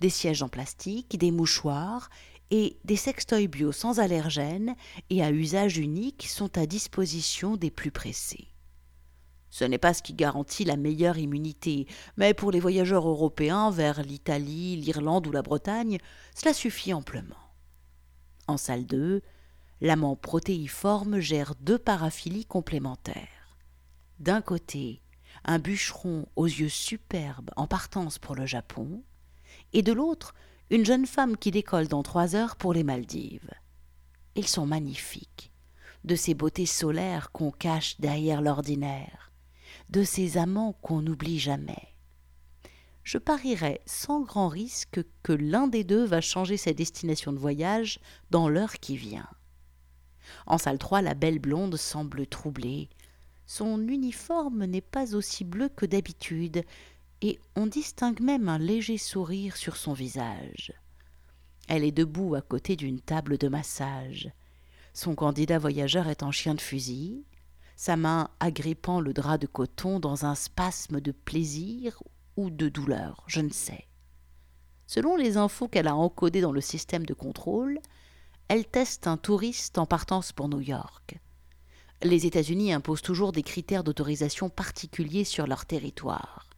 des 0.00 0.08
sièges 0.08 0.42
en 0.42 0.48
plastique, 0.48 1.18
des 1.18 1.30
mouchoirs 1.30 2.10
et 2.50 2.78
des 2.84 2.96
sextoys 2.96 3.48
bio 3.48 3.72
sans 3.72 4.00
allergènes 4.00 4.74
et 5.10 5.22
à 5.22 5.30
usage 5.30 5.76
unique 5.76 6.26
sont 6.26 6.56
à 6.56 6.66
disposition 6.66 7.56
des 7.56 7.70
plus 7.70 7.90
pressés. 7.90 8.48
Ce 9.50 9.64
n'est 9.64 9.78
pas 9.78 9.94
ce 9.94 10.02
qui 10.02 10.14
garantit 10.14 10.64
la 10.64 10.76
meilleure 10.76 11.18
immunité, 11.18 11.86
mais 12.16 12.34
pour 12.34 12.50
les 12.50 12.60
voyageurs 12.60 13.08
européens 13.08 13.70
vers 13.70 14.02
l'Italie, 14.02 14.76
l'Irlande 14.76 15.26
ou 15.26 15.32
la 15.32 15.42
Bretagne, 15.42 15.98
cela 16.34 16.52
suffit 16.52 16.92
amplement. 16.92 17.47
En 18.48 18.56
salle 18.56 18.86
2, 18.86 19.20
l'amant 19.82 20.16
protéiforme 20.16 21.20
gère 21.20 21.54
deux 21.60 21.78
paraphilies 21.78 22.46
complémentaires. 22.46 23.58
D'un 24.18 24.40
côté, 24.40 25.02
un 25.44 25.58
bûcheron 25.58 26.26
aux 26.34 26.46
yeux 26.46 26.70
superbes 26.70 27.50
en 27.56 27.66
partance 27.66 28.18
pour 28.18 28.34
le 28.34 28.46
Japon, 28.46 29.02
et 29.74 29.82
de 29.82 29.92
l'autre, 29.92 30.34
une 30.70 30.84
jeune 30.84 31.06
femme 31.06 31.36
qui 31.36 31.50
décolle 31.50 31.88
dans 31.88 32.02
trois 32.02 32.34
heures 32.34 32.56
pour 32.56 32.72
les 32.72 32.84
Maldives. 32.84 33.52
Ils 34.34 34.48
sont 34.48 34.66
magnifiques, 34.66 35.52
de 36.04 36.16
ces 36.16 36.32
beautés 36.32 36.66
solaires 36.66 37.30
qu'on 37.32 37.50
cache 37.50 38.00
derrière 38.00 38.40
l'ordinaire, 38.40 39.30
de 39.90 40.02
ces 40.04 40.38
amants 40.38 40.72
qu'on 40.80 41.02
n'oublie 41.02 41.38
jamais. 41.38 41.94
Je 43.08 43.16
parierais 43.16 43.80
sans 43.86 44.20
grand 44.20 44.48
risque 44.48 45.00
que 45.22 45.32
l'un 45.32 45.66
des 45.66 45.82
deux 45.82 46.04
va 46.04 46.20
changer 46.20 46.58
sa 46.58 46.74
destination 46.74 47.32
de 47.32 47.38
voyage 47.38 48.00
dans 48.28 48.50
l'heure 48.50 48.74
qui 48.74 48.98
vient. 48.98 49.30
En 50.46 50.58
salle 50.58 50.76
3, 50.76 51.00
la 51.00 51.14
belle 51.14 51.38
blonde 51.38 51.78
semble 51.78 52.26
troublée. 52.26 52.90
Son 53.46 53.80
uniforme 53.88 54.66
n'est 54.66 54.82
pas 54.82 55.14
aussi 55.14 55.44
bleu 55.44 55.70
que 55.70 55.86
d'habitude, 55.86 56.64
et 57.22 57.40
on 57.56 57.66
distingue 57.66 58.20
même 58.20 58.50
un 58.50 58.58
léger 58.58 58.98
sourire 58.98 59.56
sur 59.56 59.78
son 59.78 59.94
visage. 59.94 60.74
Elle 61.66 61.84
est 61.84 61.92
debout 61.92 62.34
à 62.34 62.42
côté 62.42 62.76
d'une 62.76 63.00
table 63.00 63.38
de 63.38 63.48
massage. 63.48 64.30
Son 64.92 65.14
candidat 65.14 65.58
voyageur 65.58 66.08
est 66.08 66.22
en 66.22 66.30
chien 66.30 66.54
de 66.54 66.60
fusil, 66.60 67.24
sa 67.74 67.96
main 67.96 68.28
agrippant 68.38 69.00
le 69.00 69.14
drap 69.14 69.38
de 69.38 69.46
coton 69.46 69.98
dans 69.98 70.26
un 70.26 70.34
spasme 70.34 71.00
de 71.00 71.12
plaisir 71.12 72.02
ou 72.38 72.50
de 72.50 72.68
douleur, 72.68 73.24
je 73.26 73.40
ne 73.40 73.50
sais. 73.50 73.88
Selon 74.86 75.16
les 75.16 75.36
infos 75.36 75.66
qu'elle 75.66 75.88
a 75.88 75.96
encodées 75.96 76.40
dans 76.40 76.52
le 76.52 76.60
système 76.60 77.04
de 77.04 77.12
contrôle, 77.12 77.80
elle 78.46 78.64
teste 78.64 79.08
un 79.08 79.16
touriste 79.16 79.76
en 79.76 79.86
partance 79.86 80.30
pour 80.30 80.48
New 80.48 80.60
York. 80.60 81.18
Les 82.00 82.26
États-Unis 82.26 82.72
imposent 82.72 83.02
toujours 83.02 83.32
des 83.32 83.42
critères 83.42 83.82
d'autorisation 83.82 84.50
particuliers 84.50 85.24
sur 85.24 85.48
leur 85.48 85.66
territoire. 85.66 86.48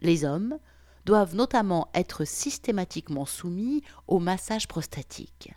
Les 0.00 0.24
hommes 0.24 0.58
doivent 1.04 1.36
notamment 1.36 1.88
être 1.94 2.24
systématiquement 2.24 3.24
soumis 3.24 3.84
au 4.08 4.18
massage 4.18 4.66
prostatique. 4.66 5.54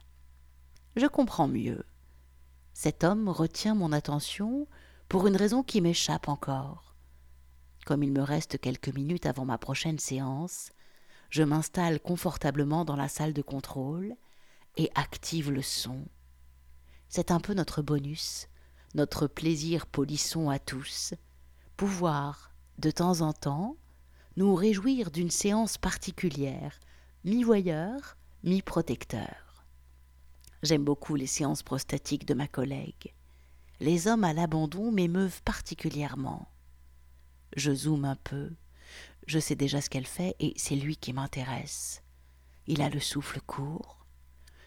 Je 0.95 1.07
comprends 1.07 1.47
mieux. 1.47 1.83
Cet 2.73 3.03
homme 3.03 3.29
retient 3.29 3.73
mon 3.73 3.91
attention 3.91 4.67
pour 5.09 5.25
une 5.25 5.35
raison 5.35 5.63
qui 5.63 5.81
m'échappe 5.81 6.29
encore. 6.29 6.94
Comme 7.85 8.01
il 8.01 8.11
me 8.11 8.23
reste 8.23 8.59
quelques 8.59 8.89
minutes 8.89 9.27
avant 9.27 9.45
ma 9.45 9.59
prochaine 9.59 9.99
séance, 9.99 10.71
je 11.29 11.43
m'installe 11.43 11.99
confortablement 11.99 12.83
dans 12.83 12.95
la 12.95 13.07
salle 13.07 13.33
de 13.33 13.43
contrôle 13.43 14.15
et 14.75 14.89
active 14.95 15.51
le 15.51 15.61
son. 15.61 16.03
C'est 17.09 17.29
un 17.29 17.39
peu 17.39 17.53
notre 17.53 17.83
bonus, 17.83 18.47
notre 18.95 19.27
plaisir 19.27 19.85
polisson 19.85 20.49
à 20.49 20.57
tous, 20.57 21.13
pouvoir, 21.77 22.51
de 22.79 22.89
temps 22.89 23.21
en 23.21 23.33
temps, 23.33 23.77
nous 24.35 24.55
réjouir 24.55 25.11
d'une 25.11 25.29
séance 25.29 25.77
particulière, 25.77 26.79
mi-voyeur, 27.23 28.17
mi-protecteur. 28.43 29.63
J'aime 30.63 30.83
beaucoup 30.83 31.15
les 31.15 31.27
séances 31.27 31.61
prostatiques 31.61 32.25
de 32.25 32.33
ma 32.33 32.47
collègue. 32.47 33.13
Les 33.79 34.07
hommes 34.07 34.23
à 34.23 34.33
l'abandon 34.33 34.91
m'émeuvent 34.91 35.43
particulièrement. 35.43 36.47
Je 37.55 37.73
zoome 37.73 38.05
un 38.05 38.15
peu. 38.15 38.51
Je 39.27 39.39
sais 39.39 39.55
déjà 39.55 39.81
ce 39.81 39.89
qu'elle 39.89 40.05
fait 40.05 40.35
et 40.39 40.53
c'est 40.57 40.75
lui 40.75 40.97
qui 40.97 41.13
m'intéresse. 41.13 42.03
Il 42.67 42.81
a 42.81 42.89
le 42.89 42.99
souffle 42.99 43.41
court. 43.41 44.05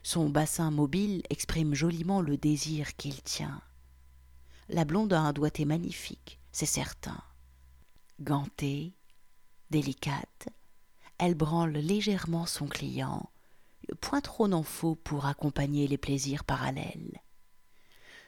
Son 0.02 0.30
bassin 0.30 0.70
mobile 0.70 1.22
exprime 1.30 1.74
joliment 1.74 2.20
le 2.20 2.36
désir 2.36 2.96
qu'il 2.96 3.22
tient. 3.22 3.60
La 4.68 4.84
blonde 4.84 5.12
a 5.12 5.20
un 5.20 5.32
doigté 5.32 5.64
magnifique, 5.64 6.40
c'est 6.52 6.66
certain. 6.66 7.22
Gantée, 8.20 8.94
Délicate, 9.70 10.48
elle 11.18 11.34
branle 11.34 11.72
légèrement 11.72 12.46
son 12.46 12.66
client, 12.66 13.30
point 14.00 14.20
trop 14.20 14.48
n'en 14.48 14.62
faut 14.62 14.94
pour 14.94 15.26
accompagner 15.26 15.86
les 15.86 15.98
plaisirs 15.98 16.44
parallèles. 16.44 17.20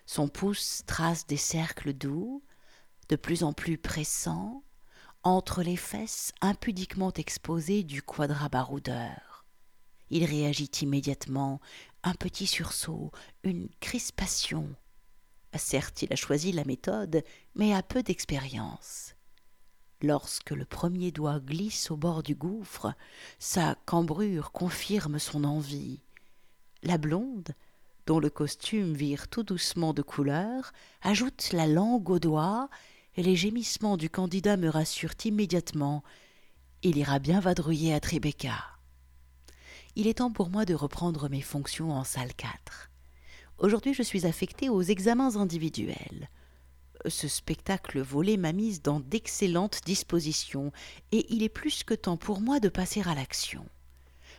Son 0.06 0.28
pouce 0.28 0.82
trace 0.86 1.26
des 1.26 1.36
cercles 1.36 1.92
doux, 1.92 2.42
de 3.10 3.16
plus 3.16 3.42
en 3.42 3.52
plus 3.52 3.76
pressants, 3.76 4.62
entre 5.24 5.62
les 5.62 5.76
fesses 5.76 6.32
impudiquement 6.40 7.12
exposées 7.12 7.82
du 7.82 8.02
quadrabaroudeur. 8.02 9.44
Il 10.10 10.24
réagit 10.24 10.70
immédiatement, 10.80 11.60
un 12.04 12.14
petit 12.14 12.46
sursaut, 12.46 13.10
une 13.42 13.68
crispation. 13.80 14.68
Certes, 15.56 16.02
il 16.02 16.12
a 16.12 16.16
choisi 16.16 16.52
la 16.52 16.64
méthode, 16.64 17.24
mais 17.56 17.74
a 17.74 17.82
peu 17.82 18.02
d'expérience. 18.02 19.16
Lorsque 20.02 20.50
le 20.50 20.64
premier 20.64 21.10
doigt 21.10 21.40
glisse 21.40 21.90
au 21.90 21.96
bord 21.96 22.22
du 22.22 22.36
gouffre, 22.36 22.94
sa 23.40 23.74
cambrure 23.86 24.52
confirme 24.52 25.18
son 25.18 25.42
envie. 25.42 26.00
La 26.84 26.96
blonde, 26.96 27.50
dont 28.06 28.20
le 28.20 28.30
costume 28.30 28.94
vire 28.94 29.28
tout 29.28 29.42
doucement 29.42 29.92
de 29.92 30.02
couleur, 30.02 30.72
ajoute 31.02 31.52
la 31.52 31.66
langue 31.66 32.08
au 32.08 32.18
doigt, 32.18 32.70
les 33.16 33.36
gémissements 33.36 33.96
du 33.96 34.10
candidat 34.10 34.56
me 34.56 34.68
rassurent 34.68 35.14
immédiatement. 35.24 36.02
Il 36.82 36.96
ira 36.96 37.18
bien 37.18 37.40
vadrouiller 37.40 37.94
à 37.94 38.00
Tribeca. 38.00 38.64
Il 39.96 40.06
est 40.06 40.18
temps 40.18 40.32
pour 40.32 40.50
moi 40.50 40.64
de 40.64 40.74
reprendre 40.74 41.28
mes 41.28 41.42
fonctions 41.42 41.92
en 41.92 42.04
salle 42.04 42.34
4. 42.34 42.90
Aujourd'hui, 43.58 43.92
je 43.92 44.02
suis 44.02 44.26
affecté 44.26 44.68
aux 44.68 44.82
examens 44.82 45.36
individuels 45.36 46.28
ce 47.06 47.28
spectacle 47.28 48.00
volé 48.00 48.36
m'a 48.36 48.52
mise 48.52 48.82
dans 48.82 49.00
d'excellentes 49.00 49.80
dispositions, 49.84 50.72
et 51.12 51.26
il 51.32 51.42
est 51.42 51.48
plus 51.48 51.82
que 51.84 51.94
temps 51.94 52.16
pour 52.16 52.40
moi 52.40 52.60
de 52.60 52.68
passer 52.68 53.02
à 53.02 53.14
l'action. 53.14 53.66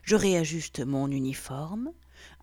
Je 0.04 0.16
réajuste 0.16 0.80
mon 0.86 1.10
uniforme, 1.10 1.92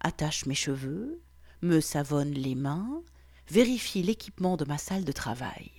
attache 0.01 0.47
mes 0.47 0.55
cheveux, 0.55 1.21
me 1.63 1.81
savonne 1.81 2.33
les 2.33 2.55
mains, 2.55 3.03
vérifie 3.49 4.03
l'équipement 4.03 4.57
de 4.57 4.65
ma 4.65 4.79
salle 4.79 5.05
de 5.05 5.13
travail. 5.13 5.78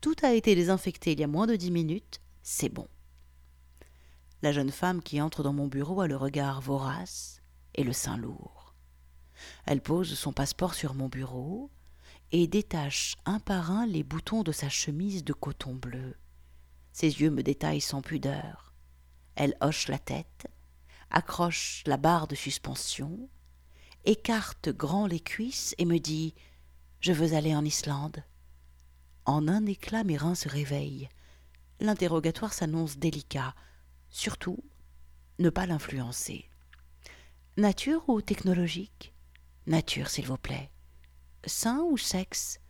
Tout 0.00 0.16
a 0.22 0.32
été 0.32 0.54
désinfecté 0.54 1.12
il 1.12 1.20
y 1.20 1.24
a 1.24 1.26
moins 1.26 1.46
de 1.46 1.56
dix 1.56 1.70
minutes, 1.70 2.20
c'est 2.42 2.70
bon. 2.70 2.88
La 4.40 4.52
jeune 4.52 4.70
femme 4.70 5.02
qui 5.02 5.20
entre 5.20 5.42
dans 5.42 5.52
mon 5.52 5.66
bureau 5.66 6.00
a 6.00 6.06
le 6.06 6.16
regard 6.16 6.62
vorace 6.62 7.42
et 7.74 7.84
le 7.84 7.92
sein 7.92 8.16
lourd. 8.16 8.74
Elle 9.66 9.82
pose 9.82 10.14
son 10.14 10.32
passeport 10.32 10.74
sur 10.74 10.94
mon 10.94 11.08
bureau, 11.08 11.70
et 12.32 12.46
détache 12.46 13.16
un 13.26 13.40
par 13.40 13.70
un 13.70 13.86
les 13.86 14.02
boutons 14.02 14.42
de 14.42 14.52
sa 14.52 14.68
chemise 14.68 15.24
de 15.24 15.32
coton 15.32 15.74
bleu. 15.74 16.16
Ses 16.92 17.20
yeux 17.20 17.30
me 17.30 17.42
détaillent 17.42 17.80
sans 17.80 18.02
pudeur. 18.02 18.72
Elle 19.34 19.56
hoche 19.60 19.88
la 19.88 19.98
tête, 19.98 20.46
accroche 21.10 21.82
la 21.86 21.96
barre 21.96 22.28
de 22.28 22.34
suspension, 22.34 23.28
écarte 24.04 24.68
grand 24.68 25.06
les 25.06 25.20
cuisses 25.20 25.74
et 25.78 25.84
me 25.84 25.98
dit 25.98 26.34
Je 27.00 27.12
veux 27.12 27.34
aller 27.34 27.54
en 27.54 27.64
Islande. 27.64 28.22
En 29.24 29.48
un 29.48 29.66
éclat, 29.66 30.04
mes 30.04 30.16
reins 30.16 30.34
se 30.34 30.48
réveillent. 30.48 31.08
L'interrogatoire 31.80 32.52
s'annonce 32.52 32.98
délicat. 32.98 33.54
Surtout, 34.08 34.58
ne 35.38 35.50
pas 35.50 35.66
l'influencer. 35.66 36.48
Nature 37.56 38.08
ou 38.08 38.20
technologique? 38.20 39.14
Nature, 39.66 40.08
s'il 40.08 40.26
vous 40.26 40.36
plaît. 40.36 40.70
Sein 41.44 41.80
ou 41.80 41.96
sexe? 41.96 42.60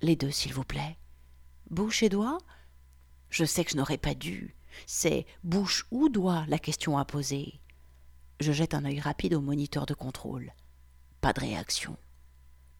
Les 0.00 0.16
deux, 0.16 0.30
s'il 0.30 0.52
vous 0.52 0.64
plaît. 0.64 0.98
Bouche 1.70 2.02
et 2.02 2.08
doigt 2.08 2.38
Je 3.30 3.44
sais 3.44 3.64
que 3.64 3.72
je 3.72 3.76
n'aurais 3.76 3.98
pas 3.98 4.14
dû. 4.14 4.54
C'est 4.86 5.26
bouche 5.42 5.86
ou 5.90 6.08
doigt 6.08 6.44
la 6.48 6.58
question 6.58 6.98
à 6.98 7.04
poser. 7.04 7.60
Je 8.40 8.52
jette 8.52 8.74
un 8.74 8.84
œil 8.84 9.00
rapide 9.00 9.34
au 9.34 9.40
moniteur 9.40 9.86
de 9.86 9.94
contrôle. 9.94 10.52
Pas 11.20 11.32
de 11.32 11.40
réaction. 11.40 11.96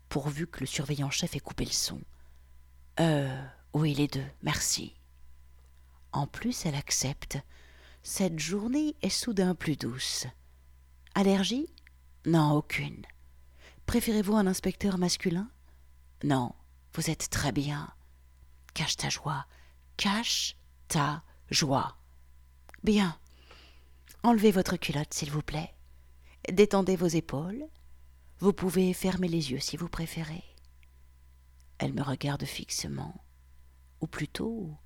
Pourvu 0.08 0.46
que 0.46 0.60
le 0.60 0.66
surveillant 0.66 1.10
chef 1.10 1.34
ait 1.34 1.40
coupé 1.40 1.64
le 1.64 1.70
son. 1.70 2.00
Euh, 3.00 3.45
oui, 3.75 3.95
les 3.95 4.09
deux, 4.09 4.26
merci. 4.43 4.95
En 6.12 6.26
plus, 6.26 6.65
elle 6.65 6.75
accepte. 6.75 7.38
Cette 8.03 8.38
journée 8.38 8.97
est 9.03 9.11
soudain 9.11 9.55
plus 9.55 9.76
douce. 9.76 10.26
Allergie? 11.15 11.69
Non, 12.25 12.53
aucune. 12.53 13.05
Préférez-vous 13.85 14.35
un 14.35 14.47
inspecteur 14.47 14.99
masculin? 14.99 15.50
Non, 16.25 16.55
vous 16.95 17.11
êtes 17.11 17.29
très 17.31 17.53
bien. 17.53 17.93
Cache 18.75 18.97
ta 18.97 19.11
joie. 19.11 19.47
Cache 19.97 20.57
ta 20.88 21.23
joie. 21.50 21.97
Bien. 22.83 23.19
Enlevez 24.23 24.50
votre 24.50 24.76
culotte, 24.76 25.12
s'il 25.12 25.31
vous 25.31 25.43
plaît. 25.43 25.75
Détendez 26.50 26.97
vos 26.97 27.07
épaules. 27.07 27.67
Vous 28.38 28.53
pouvez 28.53 28.93
fermer 28.93 29.29
les 29.29 29.53
yeux 29.53 29.61
si 29.61 29.76
vous 29.76 29.88
préférez. 29.88 30.45
Elle 31.78 31.92
me 31.92 32.02
regarde 32.02 32.45
fixement, 32.45 33.25
ou 34.00 34.06
plutôt, 34.06 34.76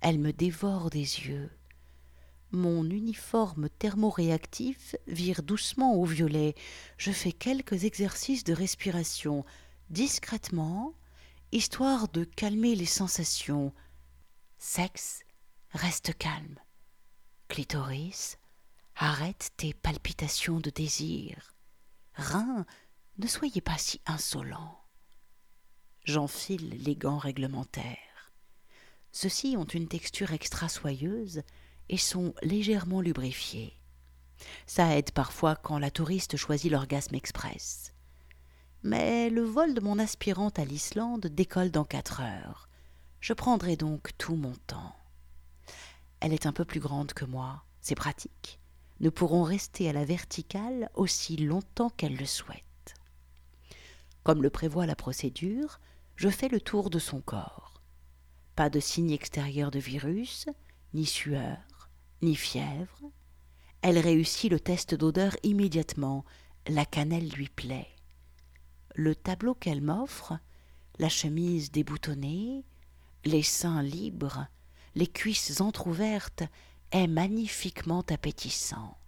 elle 0.00 0.18
me 0.18 0.32
dévore 0.32 0.90
des 0.90 0.98
yeux. 1.00 1.50
Mon 2.50 2.84
uniforme 2.88 3.68
thermoréactif 3.68 4.96
vire 5.06 5.42
doucement 5.42 5.96
au 5.96 6.04
violet. 6.04 6.54
Je 6.96 7.10
fais 7.10 7.32
quelques 7.32 7.84
exercices 7.84 8.44
de 8.44 8.54
respiration, 8.54 9.44
discrètement, 9.90 10.94
histoire 11.52 12.08
de 12.08 12.24
calmer 12.24 12.74
les 12.74 12.86
sensations. 12.86 13.74
Sexe, 14.56 15.24
reste 15.72 16.16
calme. 16.16 16.58
Clitoris, 17.48 18.38
arrête 18.96 19.50
tes 19.56 19.74
palpitations 19.74 20.60
de 20.60 20.70
désir. 20.70 21.54
Rein, 22.14 22.64
ne 23.18 23.26
soyez 23.26 23.60
pas 23.60 23.78
si 23.78 24.00
insolent. 24.06 24.77
J'enfile 26.08 26.70
les 26.82 26.96
gants 26.96 27.18
réglementaires. 27.18 28.32
Ceux-ci 29.12 29.56
ont 29.58 29.66
une 29.66 29.88
texture 29.88 30.32
extra 30.32 30.70
soyeuse 30.70 31.42
et 31.90 31.98
sont 31.98 32.32
légèrement 32.40 33.02
lubrifiés. 33.02 33.74
Ça 34.66 34.96
aide 34.96 35.10
parfois 35.10 35.54
quand 35.54 35.78
la 35.78 35.90
touriste 35.90 36.38
choisit 36.38 36.72
l'orgasme 36.72 37.14
express. 37.14 37.92
Mais 38.82 39.28
le 39.28 39.42
vol 39.42 39.74
de 39.74 39.82
mon 39.82 39.98
aspirante 39.98 40.58
à 40.58 40.64
l'Islande 40.64 41.26
décolle 41.26 41.70
dans 41.70 41.84
quatre 41.84 42.22
heures. 42.22 42.70
Je 43.20 43.34
prendrai 43.34 43.76
donc 43.76 44.16
tout 44.16 44.36
mon 44.36 44.54
temps. 44.66 44.96
Elle 46.20 46.32
est 46.32 46.46
un 46.46 46.54
peu 46.54 46.64
plus 46.64 46.80
grande 46.80 47.12
que 47.12 47.26
moi, 47.26 47.64
c'est 47.82 47.94
pratique. 47.94 48.60
Nous 49.00 49.10
pourrons 49.10 49.42
rester 49.42 49.90
à 49.90 49.92
la 49.92 50.06
verticale 50.06 50.88
aussi 50.94 51.36
longtemps 51.36 51.90
qu'elle 51.90 52.16
le 52.16 52.24
souhaite. 52.24 52.64
Comme 54.22 54.42
le 54.42 54.48
prévoit 54.48 54.86
la 54.86 54.96
procédure, 54.96 55.80
je 56.18 56.28
fais 56.28 56.48
le 56.48 56.60
tour 56.60 56.90
de 56.90 56.98
son 56.98 57.20
corps. 57.20 57.80
Pas 58.56 58.70
de 58.70 58.80
signe 58.80 59.12
extérieur 59.12 59.70
de 59.70 59.78
virus, 59.78 60.46
ni 60.92 61.06
sueur, 61.06 61.90
ni 62.22 62.34
fièvre. 62.34 63.12
Elle 63.82 63.98
réussit 63.98 64.50
le 64.50 64.58
test 64.58 64.96
d'odeur 64.96 65.36
immédiatement, 65.44 66.24
la 66.66 66.84
cannelle 66.84 67.28
lui 67.28 67.48
plaît. 67.48 67.86
Le 68.96 69.14
tableau 69.14 69.54
qu'elle 69.54 69.80
m'offre, 69.80 70.36
la 70.98 71.08
chemise 71.08 71.70
déboutonnée, 71.70 72.64
les 73.24 73.44
seins 73.44 73.84
libres, 73.84 74.48
les 74.96 75.06
cuisses 75.06 75.60
entr'ouvertes, 75.60 76.42
est 76.90 77.06
magnifiquement 77.06 78.04
appétissant. 78.10 78.98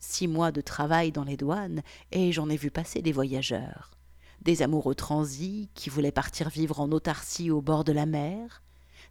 Six 0.00 0.26
mois 0.26 0.50
de 0.50 0.62
travail 0.62 1.12
dans 1.12 1.22
les 1.22 1.36
douanes, 1.36 1.82
et 2.10 2.32
j'en 2.32 2.48
ai 2.48 2.56
vu 2.56 2.72
passer 2.72 3.02
des 3.02 3.12
voyageurs 3.12 3.97
des 4.42 4.62
amoureux 4.62 4.94
transis 4.94 5.68
qui 5.74 5.90
voulaient 5.90 6.12
partir 6.12 6.48
vivre 6.48 6.80
en 6.80 6.90
autarcie 6.92 7.50
au 7.50 7.60
bord 7.60 7.84
de 7.84 7.92
la 7.92 8.06
mer, 8.06 8.62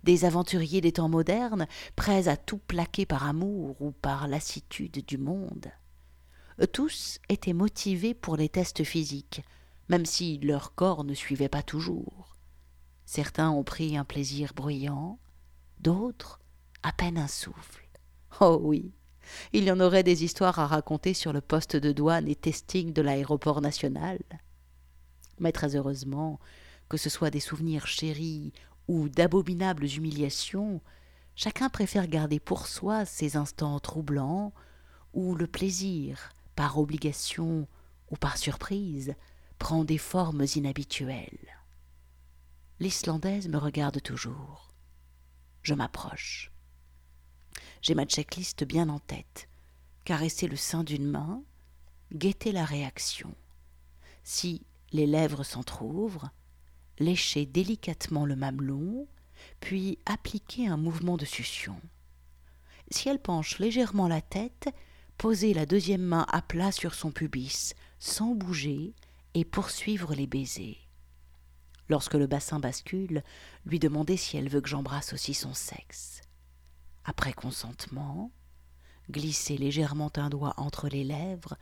des 0.03 0.25
aventuriers 0.25 0.81
des 0.81 0.93
temps 0.93 1.09
modernes, 1.09 1.67
prêts 1.95 2.27
à 2.27 2.37
tout 2.37 2.59
plaquer 2.59 3.05
par 3.05 3.27
amour 3.27 3.81
ou 3.81 3.91
par 3.91 4.27
lassitude 4.27 5.05
du 5.05 5.17
monde. 5.17 5.71
Tous 6.71 7.19
étaient 7.29 7.53
motivés 7.53 8.13
pour 8.13 8.35
les 8.35 8.49
tests 8.49 8.83
physiques, 8.83 9.43
même 9.89 10.05
si 10.05 10.39
leur 10.39 10.73
corps 10.75 11.03
ne 11.03 11.13
suivait 11.13 11.49
pas 11.49 11.63
toujours. 11.63 12.37
Certains 13.05 13.51
ont 13.51 13.63
pris 13.63 13.95
un 13.97 14.03
plaisir 14.05 14.53
bruyant, 14.55 15.19
d'autres 15.79 16.39
à 16.83 16.91
peine 16.91 17.17
un 17.17 17.27
souffle. 17.27 17.87
Oh 18.41 18.59
oui, 18.61 18.93
il 19.53 19.63
y 19.63 19.71
en 19.71 19.79
aurait 19.79 20.03
des 20.03 20.23
histoires 20.23 20.59
à 20.59 20.67
raconter 20.67 21.13
sur 21.13 21.33
le 21.33 21.41
poste 21.41 21.75
de 21.75 21.91
douane 21.91 22.27
et 22.27 22.35
testing 22.35 22.93
de 22.93 23.01
l'aéroport 23.01 23.61
national 23.61 24.19
mais 25.39 25.51
très 25.51 25.75
heureusement, 25.75 26.39
que 26.89 26.97
ce 26.97 27.09
soit 27.09 27.29
des 27.29 27.39
souvenirs 27.39 27.87
chéris 27.87 28.53
ou 28.87 29.09
d'abominables 29.09 29.85
humiliations, 29.85 30.81
chacun 31.35 31.69
préfère 31.69 32.07
garder 32.07 32.39
pour 32.39 32.67
soi 32.67 33.05
ces 33.05 33.35
instants 33.37 33.79
troublants 33.79 34.53
où 35.13 35.35
le 35.35 35.47
plaisir, 35.47 36.29
par 36.55 36.77
obligation 36.77 37.67
ou 38.09 38.15
par 38.15 38.37
surprise, 38.37 39.15
prend 39.59 39.83
des 39.83 39.97
formes 39.97 40.45
inhabituelles. 40.55 41.57
L'Islandaise 42.79 43.49
me 43.49 43.57
regarde 43.57 44.01
toujours. 44.01 44.71
Je 45.63 45.73
m'approche. 45.73 46.51
J'ai 47.81 47.95
ma 47.95 48.05
checklist 48.05 48.63
bien 48.63 48.89
en 48.89 48.99
tête. 48.99 49.49
Caresser 50.05 50.47
le 50.47 50.55
sein 50.55 50.83
d'une 50.83 51.09
main, 51.09 51.43
guetter 52.13 52.51
la 52.51 52.65
réaction. 52.65 53.33
Si 54.23 54.66
les 54.91 55.07
lèvres 55.07 55.43
s'entr'ouvrent, 55.43 56.29
lécher 56.99 57.45
délicatement 57.45 58.25
le 58.25 58.35
mamelon, 58.35 59.07
puis 59.59 59.99
appliquer 60.05 60.67
un 60.67 60.77
mouvement 60.77 61.17
de 61.17 61.25
succion. 61.25 61.79
Si 62.89 63.09
elle 63.09 63.21
penche 63.21 63.59
légèrement 63.59 64.07
la 64.07 64.21
tête, 64.21 64.69
poser 65.17 65.53
la 65.53 65.65
deuxième 65.65 66.01
main 66.01 66.25
à 66.31 66.41
plat 66.41 66.71
sur 66.71 66.93
son 66.93 67.11
pubis, 67.11 67.73
sans 67.99 68.33
bouger, 68.33 68.93
et 69.33 69.45
poursuivre 69.45 70.15
les 70.15 70.25
baisers. 70.25 70.79
Lorsque 71.89 72.15
le 72.15 72.27
bassin 72.27 72.59
bascule, 72.59 73.23
lui 73.65 73.79
demander 73.79 74.17
si 74.17 74.35
elle 74.35 74.49
veut 74.49 74.61
que 74.61 74.69
j'embrasse 74.69 75.13
aussi 75.13 75.33
son 75.33 75.53
sexe. 75.53 76.21
Après 77.05 77.33
consentement, 77.33 78.31
glisser 79.11 79.57
légèrement 79.57 80.11
un 80.17 80.29
doigt 80.29 80.53
entre 80.57 80.89
les 80.89 81.03
lèvres 81.03 81.55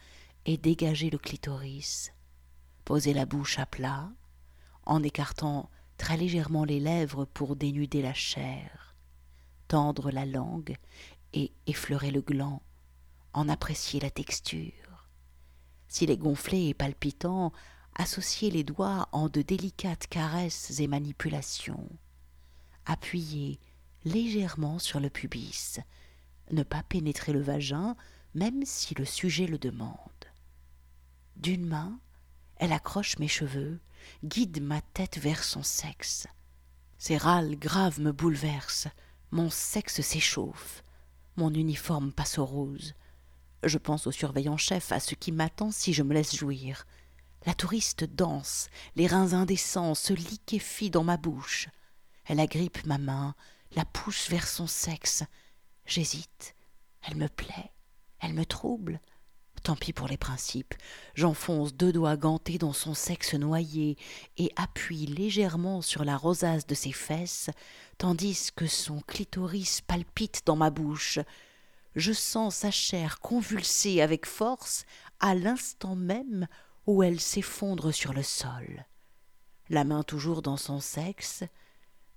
et 0.46 0.58
dégager 0.58 1.10
le 1.10 1.18
clitoris, 1.18 2.12
poser 2.86 3.14
la 3.14 3.26
bouche 3.26 3.60
à 3.60 3.66
plat, 3.66 4.10
en 4.86 5.02
écartant 5.04 5.70
très 5.98 6.18
légèrement 6.18 6.64
les 6.64 6.80
lèvres 6.80 7.26
pour 7.26 7.56
dénuder 7.56 8.02
la 8.02 8.14
chair, 8.14 8.96
tendre 9.68 10.12
la 10.12 10.26
langue 10.26 10.78
et 11.34 11.52
effleurer 11.66 12.12
le 12.12 12.22
gland, 12.22 12.62
en 13.34 13.50
apprécier 13.50 14.00
la 14.00 14.12
texture. 14.12 15.10
S'il 15.88 16.12
est 16.12 16.18
gonflé 16.18 16.68
et 16.68 16.74
palpitant, 16.74 17.52
associer 17.96 18.52
les 18.52 18.64
doigts 18.64 19.10
en 19.12 19.30
de 19.30 19.42
délicates 19.42 20.08
caresses 20.08 20.80
et 20.80 20.88
manipulations. 20.88 21.90
Appuyer 22.86 23.60
légèrement 24.04 24.78
sur 24.80 25.00
le 25.00 25.10
pubis, 25.10 25.80
ne 26.52 26.64
pas 26.64 26.84
pénétrer 26.84 27.34
le 27.34 27.42
vagin, 27.42 27.96
même 28.36 28.64
si 28.66 28.94
le 28.96 29.06
sujet 29.06 29.48
le 29.48 29.58
demande. 29.58 29.98
D'une 31.38 31.66
main, 31.66 32.00
elle 32.58 32.74
accroche 32.74 33.18
mes 33.20 33.28
cheveux, 33.28 33.80
guide 34.24 34.62
ma 34.62 34.82
tête 34.82 35.18
vers 35.18 35.44
son 35.44 35.64
sexe. 35.64 36.28
Ses 36.98 37.18
râles 37.18 37.58
graves 37.58 38.00
me 38.00 38.12
bouleversent, 38.12 38.88
mon 39.32 39.50
sexe 39.50 40.02
s'échauffe, 40.02 40.84
mon 41.36 41.54
uniforme 41.54 42.12
passe 42.12 42.38
au 42.38 42.46
rose. 42.46 42.94
Je 43.64 43.78
pense 43.78 44.08
au 44.08 44.12
surveillant 44.12 44.58
chef, 44.58 44.92
à 44.92 45.00
ce 45.00 45.16
qui 45.16 45.32
m'attend 45.32 45.72
si 45.72 45.94
je 45.94 46.04
me 46.04 46.14
laisse 46.14 46.36
jouir. 46.36 46.86
La 47.46 47.54
touriste 47.54 48.04
danse, 48.04 48.70
les 48.96 49.08
reins 49.08 49.34
indécents 49.34 49.96
se 49.96 50.14
liquéfient 50.14 50.90
dans 50.90 51.04
ma 51.04 51.18
bouche. 51.18 51.68
Elle 52.26 52.40
agrippe 52.40 52.86
ma 52.86 52.98
main, 52.98 53.36
la 53.76 53.86
pousse 53.86 54.30
vers 54.30 54.48
son 54.48 54.68
sexe. 54.68 55.24
J'hésite. 55.86 56.56
Elle 57.04 57.18
me 57.18 57.28
plaît. 57.28 57.72
Elle 58.20 58.34
me 58.34 58.46
trouble. 58.46 59.00
Tant 59.66 59.76
pis 59.76 59.94
pour 59.94 60.08
les 60.08 60.16
principes. 60.16 60.76
J'enfonce 61.16 61.74
deux 61.74 61.92
doigts 61.92 62.18
gantés 62.18 62.60
dans 62.60 62.72
son 62.72 62.94
sexe 62.94 63.34
noyé 63.34 63.98
et 64.38 64.52
appuie 64.58 65.08
légèrement 65.08 65.82
sur 65.82 66.06
la 66.06 66.18
rosace 66.18 66.68
de 66.68 66.76
ses 66.76 66.92
fesses, 66.92 67.50
tandis 67.98 68.52
que 68.56 68.68
son 68.68 69.02
clitoris 69.02 69.82
palpite 69.82 70.44
dans 70.46 70.56
ma 70.56 70.70
bouche. 70.70 71.18
Je 71.96 72.14
sens 72.14 72.58
sa 72.58 72.70
chair 72.70 73.20
convulser 73.22 74.02
avec 74.02 74.28
force 74.28 74.86
à 75.20 75.34
l'instant 75.34 75.96
même 75.96 76.48
où 76.86 77.02
elle 77.02 77.20
s'effondre 77.20 77.92
sur 77.92 78.14
le 78.14 78.22
sol. 78.22 78.86
La 79.70 79.84
main 79.84 80.04
toujours 80.04 80.44
dans 80.44 80.58
son 80.58 80.80
sexe, 80.80 81.44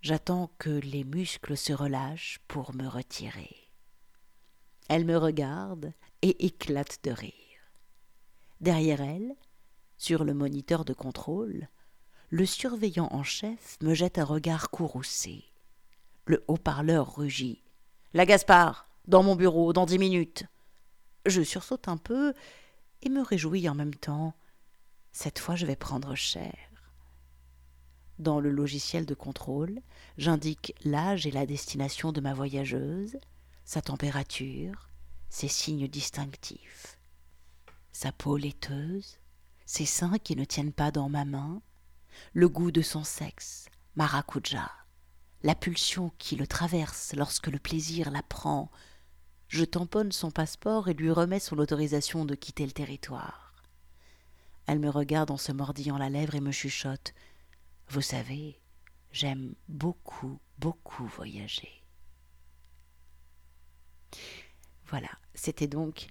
j'attends 0.03 0.51
que 0.59 0.69
les 0.69 1.05
muscles 1.05 1.57
se 1.57 1.73
relâchent 1.73 2.41
pour 2.47 2.75
me 2.75 2.87
retirer. 2.87 3.57
Elle 4.91 5.07
me 5.07 5.17
regarde, 5.17 5.95
et 6.23 6.47
éclate 6.47 6.99
de 7.05 7.11
rire. 7.11 7.33
Derrière 8.61 9.01
elle, 9.01 9.35
sur 9.97 10.25
le 10.25 10.35
moniteur 10.35 10.85
de 10.85 10.93
contrôle, 10.93 11.69
le 12.31 12.45
surveillant 12.45 13.09
en 13.11 13.23
chef 13.23 13.79
me 13.83 13.95
jette 13.95 14.19
un 14.19 14.25
regard 14.25 14.71
courroucé. 14.71 15.45
Le 16.27 16.45
haut-parleur 16.49 17.17
rugit. 17.17 17.63
La 18.13 18.27
Gaspard, 18.27 18.89
dans 19.07 19.23
mon 19.23 19.37
bureau, 19.37 19.73
dans 19.73 19.87
dix 19.87 19.99
minutes. 19.99 20.45
Je 21.27 21.43
sursaute 21.43 21.89
un 21.89 21.97
peu 21.97 22.35
et 23.03 23.09
me 23.09 23.23
réjouis 23.23 23.69
en 23.69 23.75
même 23.75 23.95
temps. 23.95 24.35
Cette 25.13 25.39
fois, 25.39 25.57
je 25.57 25.67
vais 25.67 25.77
prendre 25.77 26.15
cher. 26.15 26.55
Dans 28.19 28.41
le 28.41 28.51
logiciel 28.51 29.07
de 29.07 29.15
contrôle, 29.15 29.81
j'indique 30.17 30.75
l'âge 30.85 31.27
et 31.27 31.31
la 31.31 31.47
destination 31.47 32.13
de 32.13 32.21
ma 32.21 32.35
voyageuse, 32.35 33.17
sa 33.65 33.81
température, 33.81 34.88
ses 35.29 35.49
signes 35.49 35.89
distinctifs. 35.89 36.99
Sa 37.93 38.13
peau 38.13 38.37
laiteuse, 38.37 39.19
ses 39.67 39.87
seins 39.87 40.19
qui 40.19 40.37
ne 40.37 40.45
tiennent 40.45 40.73
pas 40.73 40.91
dans 40.91 41.09
ma 41.09 41.25
main, 41.25 41.63
le 42.33 42.49
goût 42.49 42.71
de 42.71 42.83
son 42.83 43.05
sexe, 43.05 43.69
maracuja, 43.97 44.71
la 45.43 45.55
pulsion 45.55 46.13
qui 46.19 46.37
le 46.37 46.47
traverse 46.47 47.15
lorsque 47.15 47.49
le 47.49 47.59
plaisir 47.59 48.11
la 48.11 48.23
prend. 48.23 48.71
Je 49.49 49.65
tamponne 49.65 50.13
son 50.13 50.31
passeport 50.31 50.89
et 50.89 50.95
lui 50.95 51.11
remets 51.11 51.41
son 51.41 51.59
autorisation 51.59 52.25
de 52.25 52.35
quitter 52.35 52.67
le 52.67 52.73
territoire. 52.73 53.55
Elle 54.67 54.81
me 54.81 54.91
regarde 54.91 55.31
en 55.31 55.37
se 55.37 55.53
mordillant 55.53 55.97
la 55.97 56.11
lèvre 56.11 56.35
et 56.35 56.41
me 56.41 56.53
chuchote. 56.53 57.15
Vous 57.89 58.03
savez, 58.03 58.61
j'aime 59.13 59.55
beaucoup, 59.69 60.39
beaucoup 60.59 61.07
voyager. 61.07 61.83
Voilà, 64.91 65.11
c'était 65.35 65.67
donc 65.67 66.07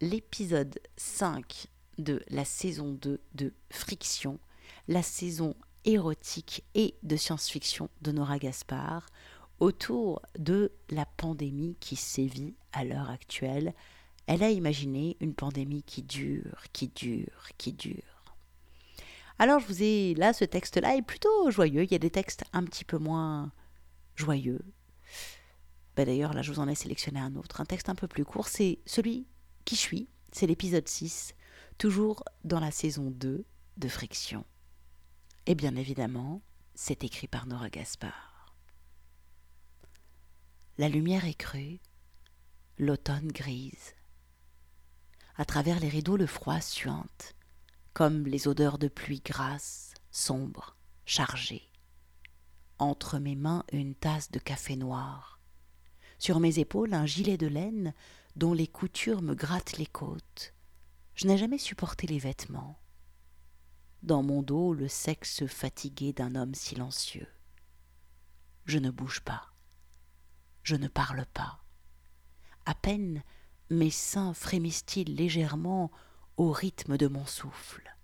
l'épisode 0.00 0.78
5 0.96 1.66
de 1.98 2.22
la 2.28 2.46
saison 2.46 2.92
2 2.92 3.20
de 3.34 3.52
Friction, 3.68 4.38
la 4.88 5.02
saison 5.02 5.54
érotique 5.84 6.64
et 6.74 6.94
de 7.02 7.16
science-fiction 7.16 7.90
de 8.00 8.12
Nora 8.12 8.38
Gaspard 8.38 9.04
autour 9.60 10.22
de 10.38 10.72
la 10.88 11.04
pandémie 11.04 11.76
qui 11.80 11.96
sévit 11.96 12.54
à 12.72 12.84
l'heure 12.84 13.10
actuelle. 13.10 13.74
Elle 14.26 14.42
a 14.42 14.50
imaginé 14.50 15.18
une 15.20 15.34
pandémie 15.34 15.82
qui 15.82 16.02
dure, 16.02 16.64
qui 16.72 16.88
dure, 16.88 17.48
qui 17.58 17.74
dure. 17.74 18.24
Alors 19.38 19.60
je 19.60 19.66
vous 19.66 19.82
ai 19.82 20.14
là 20.14 20.32
ce 20.32 20.46
texte-là 20.46 20.96
est 20.96 21.02
plutôt 21.02 21.50
joyeux. 21.50 21.84
Il 21.84 21.92
y 21.92 21.96
a 21.96 21.98
des 21.98 22.10
textes 22.10 22.44
un 22.54 22.64
petit 22.64 22.86
peu 22.86 22.96
moins 22.96 23.52
joyeux. 24.16 24.64
Ben, 25.96 26.06
D'ailleurs 26.06 26.34
là 26.34 26.42
je 26.42 26.52
vous 26.52 26.60
en 26.60 26.68
ai 26.68 26.74
sélectionné 26.74 27.20
un 27.20 27.36
autre, 27.36 27.60
un 27.60 27.64
texte 27.64 27.88
un 27.88 27.94
peu 27.94 28.08
plus 28.08 28.24
court. 28.24 28.48
C'est 28.48 28.78
celui 28.86 29.26
qui 29.64 29.76
suit. 29.76 30.08
C'est 30.32 30.46
l'épisode 30.46 30.88
6, 30.88 31.34
toujours 31.78 32.24
dans 32.42 32.60
la 32.60 32.70
saison 32.70 33.10
2 33.10 33.44
de 33.76 33.88
Friction. 33.88 34.44
Et 35.46 35.54
bien 35.54 35.76
évidemment, 35.76 36.42
c'est 36.74 37.04
écrit 37.04 37.28
par 37.28 37.46
Nora 37.46 37.70
Gaspard. 37.70 38.54
La 40.76 40.88
lumière 40.88 41.24
est 41.24 41.34
crue, 41.34 41.78
l'automne 42.78 43.28
grise. 43.28 43.94
À 45.36 45.44
travers 45.44 45.78
les 45.78 45.88
rideaux, 45.88 46.16
le 46.16 46.26
froid 46.26 46.60
suinte 46.60 47.36
comme 47.94 48.26
les 48.26 48.48
odeurs 48.48 48.76
de 48.76 48.88
pluie 48.88 49.22
grasse, 49.24 49.94
sombre, 50.10 50.76
chargée. 51.06 51.70
Entre 52.80 53.20
mes 53.20 53.36
mains 53.36 53.64
une 53.72 53.94
tasse 53.94 54.32
de 54.32 54.40
café 54.40 54.74
noir. 54.74 55.33
Sur 56.24 56.40
mes 56.40 56.58
épaules 56.58 56.94
un 56.94 57.04
gilet 57.04 57.36
de 57.36 57.46
laine 57.46 57.92
dont 58.34 58.54
les 58.54 58.66
coutures 58.66 59.20
me 59.20 59.34
grattent 59.34 59.76
les 59.76 59.84
côtes. 59.84 60.54
Je 61.14 61.26
n'ai 61.26 61.36
jamais 61.36 61.58
supporté 61.58 62.06
les 62.06 62.18
vêtements. 62.18 62.78
Dans 64.02 64.22
mon 64.22 64.42
dos 64.42 64.72
le 64.72 64.88
sexe 64.88 65.44
fatigué 65.44 66.14
d'un 66.14 66.34
homme 66.34 66.54
silencieux. 66.54 67.28
Je 68.64 68.78
ne 68.78 68.90
bouge 68.90 69.20
pas. 69.20 69.52
Je 70.62 70.76
ne 70.76 70.88
parle 70.88 71.26
pas. 71.26 71.62
À 72.64 72.74
peine 72.74 73.22
mes 73.68 73.90
seins 73.90 74.32
frémissent-ils 74.32 75.14
légèrement 75.14 75.90
au 76.38 76.52
rythme 76.52 76.96
de 76.96 77.06
mon 77.06 77.26
souffle. 77.26 77.94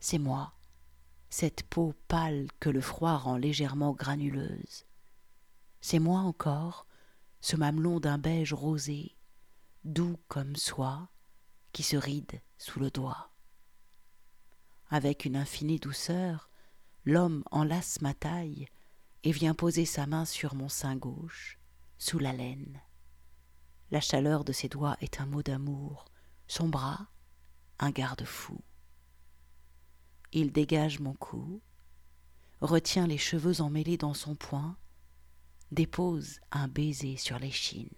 C'est 0.00 0.18
moi, 0.18 0.52
cette 1.30 1.62
peau 1.62 1.94
pâle 2.08 2.48
que 2.58 2.70
le 2.70 2.80
froid 2.80 3.18
rend 3.18 3.36
légèrement 3.36 3.92
granuleuse. 3.92 4.84
C'est 5.80 6.00
moi 6.00 6.22
encore, 6.22 6.87
ce 7.40 7.56
mamelon 7.56 8.00
d'un 8.00 8.18
beige 8.18 8.52
rosé, 8.52 9.16
doux 9.84 10.18
comme 10.28 10.56
soie, 10.56 11.08
qui 11.72 11.82
se 11.82 11.96
ride 11.96 12.40
sous 12.56 12.80
le 12.80 12.90
doigt. 12.90 13.30
Avec 14.90 15.24
une 15.24 15.36
infinie 15.36 15.78
douceur, 15.78 16.50
l'homme 17.04 17.44
enlace 17.50 18.00
ma 18.00 18.14
taille 18.14 18.68
et 19.22 19.32
vient 19.32 19.54
poser 19.54 19.84
sa 19.84 20.06
main 20.06 20.24
sur 20.24 20.54
mon 20.54 20.68
sein 20.68 20.96
gauche, 20.96 21.58
sous 21.98 22.18
la 22.18 22.32
laine. 22.32 22.80
La 23.90 24.00
chaleur 24.00 24.44
de 24.44 24.52
ses 24.52 24.68
doigts 24.68 24.96
est 25.00 25.20
un 25.20 25.26
mot 25.26 25.42
d'amour, 25.42 26.06
son 26.46 26.68
bras, 26.68 27.08
un 27.78 27.90
garde-fou. 27.90 28.60
Il 30.32 30.52
dégage 30.52 31.00
mon 31.00 31.14
cou, 31.14 31.62
retient 32.60 33.06
les 33.06 33.18
cheveux 33.18 33.60
emmêlés 33.60 33.96
dans 33.96 34.14
son 34.14 34.34
poing, 34.34 34.76
dépose 35.70 36.40
un 36.50 36.68
baiser 36.68 37.16
sur 37.16 37.38
l'échine. 37.38 37.88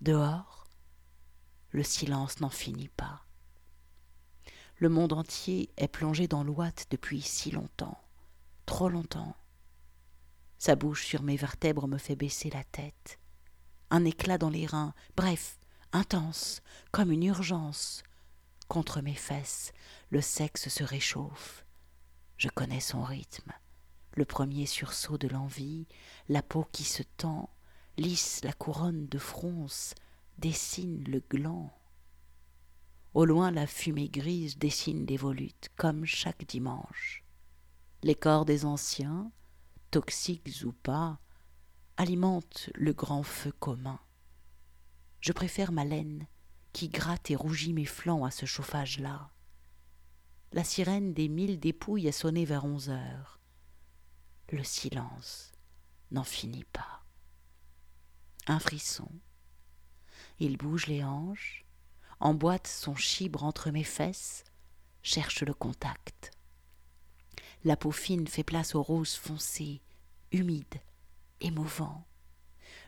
Dehors, 0.00 0.66
le 1.70 1.82
silence 1.82 2.40
n'en 2.40 2.50
finit 2.50 2.90
pas. 2.90 3.24
Le 4.76 4.88
monde 4.88 5.12
entier 5.12 5.70
est 5.76 5.88
plongé 5.88 6.28
dans 6.28 6.44
l'ouate 6.44 6.86
depuis 6.90 7.22
si 7.22 7.50
longtemps, 7.50 7.98
trop 8.66 8.88
longtemps. 8.88 9.36
Sa 10.58 10.76
bouche 10.76 11.06
sur 11.06 11.22
mes 11.22 11.36
vertèbres 11.36 11.86
me 11.86 11.98
fait 11.98 12.16
baisser 12.16 12.50
la 12.50 12.64
tête. 12.64 13.18
Un 13.90 14.04
éclat 14.04 14.38
dans 14.38 14.50
les 14.50 14.66
reins, 14.66 14.94
bref, 15.16 15.58
intense, 15.92 16.60
comme 16.90 17.12
une 17.12 17.24
urgence. 17.24 18.02
Contre 18.68 19.00
mes 19.00 19.14
fesses, 19.14 19.72
le 20.10 20.20
sexe 20.20 20.68
se 20.68 20.84
réchauffe. 20.84 21.64
Je 22.36 22.48
connais 22.48 22.80
son 22.80 23.02
rythme. 23.02 23.52
Le 24.16 24.24
premier 24.24 24.66
sursaut 24.66 25.18
de 25.18 25.26
l'envie, 25.28 25.86
la 26.28 26.42
peau 26.42 26.66
qui 26.70 26.84
se 26.84 27.02
tend, 27.16 27.50
lisse 27.96 28.42
la 28.44 28.52
couronne 28.52 29.06
de 29.08 29.18
fronce, 29.18 29.94
dessine 30.38 31.02
le 31.04 31.20
gland. 31.28 31.72
Au 33.14 33.24
loin, 33.24 33.50
la 33.50 33.66
fumée 33.66 34.08
grise 34.08 34.58
dessine 34.58 35.04
des 35.04 35.16
volutes, 35.16 35.70
comme 35.76 36.04
chaque 36.04 36.46
dimanche. 36.46 37.24
Les 38.02 38.14
corps 38.14 38.44
des 38.44 38.64
anciens, 38.64 39.30
toxiques 39.90 40.62
ou 40.64 40.72
pas, 40.72 41.18
alimentent 41.96 42.70
le 42.74 42.92
grand 42.92 43.22
feu 43.22 43.52
commun. 43.58 44.00
Je 45.20 45.32
préfère 45.32 45.72
ma 45.72 45.84
laine, 45.84 46.26
qui 46.72 46.88
gratte 46.88 47.30
et 47.30 47.36
rougit 47.36 47.72
mes 47.72 47.84
flancs 47.84 48.24
à 48.24 48.30
ce 48.30 48.46
chauffage-là. 48.46 49.30
La 50.52 50.64
sirène 50.64 51.14
des 51.14 51.28
mille 51.28 51.58
dépouilles 51.58 52.08
a 52.08 52.12
sonné 52.12 52.44
vers 52.44 52.64
onze 52.64 52.90
heures. 52.90 53.40
Le 54.50 54.62
silence 54.62 55.52
n'en 56.10 56.24
finit 56.24 56.64
pas. 56.64 57.02
Un 58.46 58.58
frisson. 58.58 59.08
Il 60.38 60.56
bouge 60.56 60.86
les 60.86 61.02
hanches, 61.02 61.64
emboîte 62.20 62.66
son 62.66 62.94
chibre 62.94 63.44
entre 63.44 63.70
mes 63.70 63.84
fesses, 63.84 64.44
cherche 65.02 65.42
le 65.42 65.54
contact. 65.54 66.30
La 67.64 67.76
peau 67.76 67.90
fine 67.90 68.26
fait 68.26 68.44
place 68.44 68.74
au 68.74 68.82
rose 68.82 69.14
foncé, 69.14 69.80
humide, 70.32 70.74
émouvant. 71.40 72.06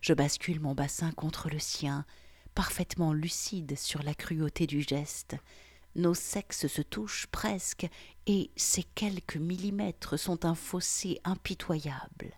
Je 0.03 0.13
bascule 0.13 0.61
mon 0.61 0.75
bassin 0.75 1.13
contre 1.13 1.49
le 1.49 1.59
sien 1.59 2.05
parfaitement 2.55 3.13
lucide 3.13 3.77
sur 3.79 4.03
la 4.03 4.15
cruauté 4.15 4.67
du 4.67 4.83
geste. 4.83 5.37
Nos 5.97 6.13
sexes 6.13 6.67
se 6.67 6.83
touchent 6.83 7.27
presque, 7.29 7.89
et 8.27 8.51
ces 8.55 8.83
quelques 8.83 9.39
millimètres 9.39 10.19
sont 10.19 10.45
un 10.45 10.55
fossé 10.55 11.19
impitoyable. 11.25 12.35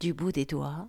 Du 0.00 0.14
bout 0.14 0.32
des 0.32 0.46
doigts, 0.46 0.88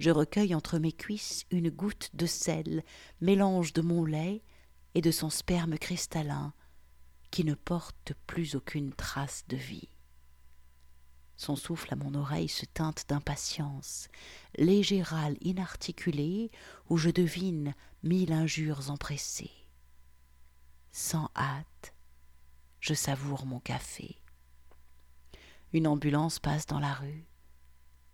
je 0.00 0.10
recueille 0.10 0.56
entre 0.56 0.80
mes 0.80 0.90
cuisses 0.90 1.46
une 1.52 1.70
goutte 1.70 2.10
de 2.14 2.26
sel, 2.26 2.82
mélange 3.20 3.72
de 3.72 3.80
mon 3.80 4.04
lait 4.04 4.42
et 4.96 5.00
de 5.00 5.12
son 5.12 5.30
sperme 5.30 5.78
cristallin, 5.78 6.52
qui 7.30 7.44
ne 7.44 7.54
porte 7.54 8.14
plus 8.26 8.56
aucune 8.56 8.92
trace 8.92 9.44
de 9.46 9.56
vie. 9.56 9.88
Son 11.36 11.54
souffle 11.54 11.92
à 11.92 11.96
mon 11.96 12.14
oreille 12.14 12.48
se 12.48 12.66
teinte 12.66 13.04
d'impatience, 13.08 14.08
léger 14.58 15.00
râle 15.00 15.36
inarticulé 15.42 16.50
où 16.88 16.96
je 16.96 17.10
devine 17.10 17.72
mille 18.02 18.32
injures 18.32 18.90
empressées. 18.90 19.61
Sans 20.94 21.30
hâte, 21.34 21.94
je 22.80 22.92
savoure 22.92 23.46
mon 23.46 23.60
café. 23.60 24.20
Une 25.72 25.86
ambulance 25.86 26.38
passe 26.38 26.66
dans 26.66 26.80
la 26.80 26.92
rue. 26.92 27.26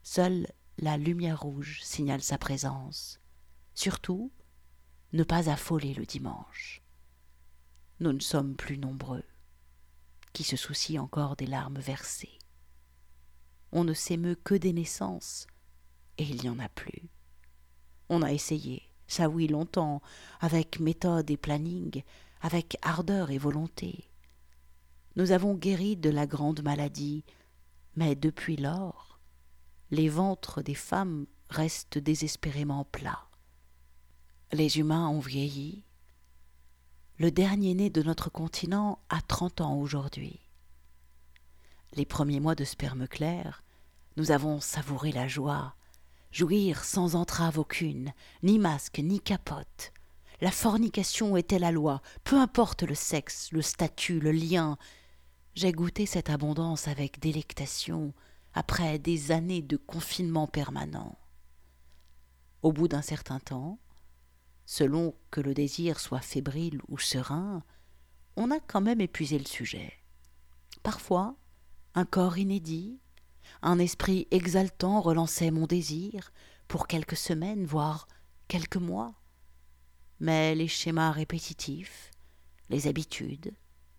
Seule 0.05 0.47
la 0.79 0.97
lumière 0.97 1.41
rouge 1.41 1.81
signale 1.83 2.23
sa 2.23 2.38
présence. 2.38 3.21
Surtout, 3.75 4.31
ne 5.12 5.25
pas 5.25 5.51
affoler 5.51 5.93
le 5.93 6.07
dimanche. 6.07 6.81
Nous 7.99 8.12
ne 8.12 8.21
sommes 8.21 8.55
plus 8.55 8.79
nombreux. 8.79 9.25
qui 10.33 10.45
se 10.45 10.57
soucie 10.57 11.01
encore 11.01 11.35
des 11.35 11.47
larmes 11.47 11.81
versées. 11.81 12.38
On 13.73 13.83
ne 13.83 13.93
s'émeut 13.95 14.37
que 14.37 14.55
des 14.55 14.73
naissances, 14.73 15.49
et 16.17 16.23
il 16.23 16.41
n'y 16.43 16.49
en 16.49 16.61
a 16.61 16.69
plus. 16.69 17.09
On 18.09 18.23
a 18.23 18.33
essayé, 18.33 18.83
ça 19.09 19.29
oui 19.29 19.49
longtemps, 19.49 20.01
avec 20.41 20.79
méthode 20.79 21.29
et 21.31 21.37
planning, 21.37 22.05
avec 22.40 22.77
ardeur 22.83 23.31
et 23.31 23.38
volonté. 23.38 24.11
Nous 25.16 25.33
avons 25.33 25.55
guéri 25.55 25.96
de 25.96 26.11
la 26.11 26.27
grande 26.27 26.62
maladie, 26.62 27.24
mais 27.96 28.14
depuis 28.14 28.57
lors, 28.57 29.18
les 29.90 30.09
ventres 30.09 30.62
des 30.62 30.74
femmes 30.74 31.27
restent 31.51 31.98
désespérément 31.98 32.85
plats. 32.85 33.29
Les 34.53 34.79
humains 34.79 35.09
ont 35.09 35.20
vieilli. 35.20 35.85
Le 37.18 37.31
dernier 37.31 37.74
né 37.74 37.90
de 37.90 38.03
notre 38.03 38.31
continent 38.31 39.01
a 39.09 39.20
trente 39.20 39.61
ans 39.61 39.79
aujourd'hui. 39.79 40.38
Les 41.94 42.07
premiers 42.07 42.40
mois 42.40 42.55
de 42.55 42.64
sperme 42.64 43.09
clair, 43.09 43.62
nous 44.16 44.31
avons 44.31 44.61
savouré 44.61 45.11
la 45.11 45.27
joie, 45.27 45.74
jouir 46.31 46.85
sans 46.85 47.14
entrave 47.14 47.59
aucune, 47.59 48.12
ni 48.42 48.59
masque, 48.59 48.98
ni 48.98 49.20
capote. 49.20 49.92
La 50.40 50.51
fornication 50.53 51.37
était 51.37 51.59
la 51.59 51.72
loi, 51.72 52.01
peu 52.22 52.37
importe 52.37 52.85
le 52.85 52.94
sexe, 52.94 53.51
le 53.53 53.62
statut, 53.62 54.20
le 54.20 54.31
lien. 54.31 54.79
J'ai 55.55 55.72
goûté 55.72 56.07
cette 56.07 56.31
abondance 56.31 56.87
avec 56.87 57.18
délectation, 57.18 58.14
après 58.55 58.98
des 58.98 59.33
années 59.33 59.62
de 59.62 59.77
confinement 59.77 60.46
permanent. 60.46 61.18
Au 62.62 62.72
bout 62.72 62.88
d'un 62.88 63.03
certain 63.03 63.40
temps, 63.40 63.79
selon 64.64 65.14
que 65.31 65.40
le 65.40 65.55
désir 65.55 65.98
soit 65.98 66.20
fébrile 66.20 66.81
ou 66.88 66.98
serein, 66.98 67.62
on 68.37 68.51
a 68.51 68.61
quand 68.61 68.81
même 68.81 69.01
épuisé 69.01 69.38
le 69.38 69.44
sujet. 69.44 69.92
Parfois, 70.83 71.37
un 71.94 72.05
corps 72.05 72.38
inédit, 72.38 73.01
un 73.62 73.79
esprit 73.79 74.29
exaltant 74.31 75.01
relançait 75.01 75.51
mon 75.51 75.66
désir 75.66 76.33
pour 76.68 76.87
quelques 76.87 77.16
semaines, 77.16 77.64
voire 77.64 78.07
quelques 78.46 78.77
mois. 78.77 79.14
Mais 80.21 80.55
les 80.55 80.69
schémas 80.69 81.13
répétitifs, 81.13 82.11
les 82.71 82.89
habitudes, 82.89 83.53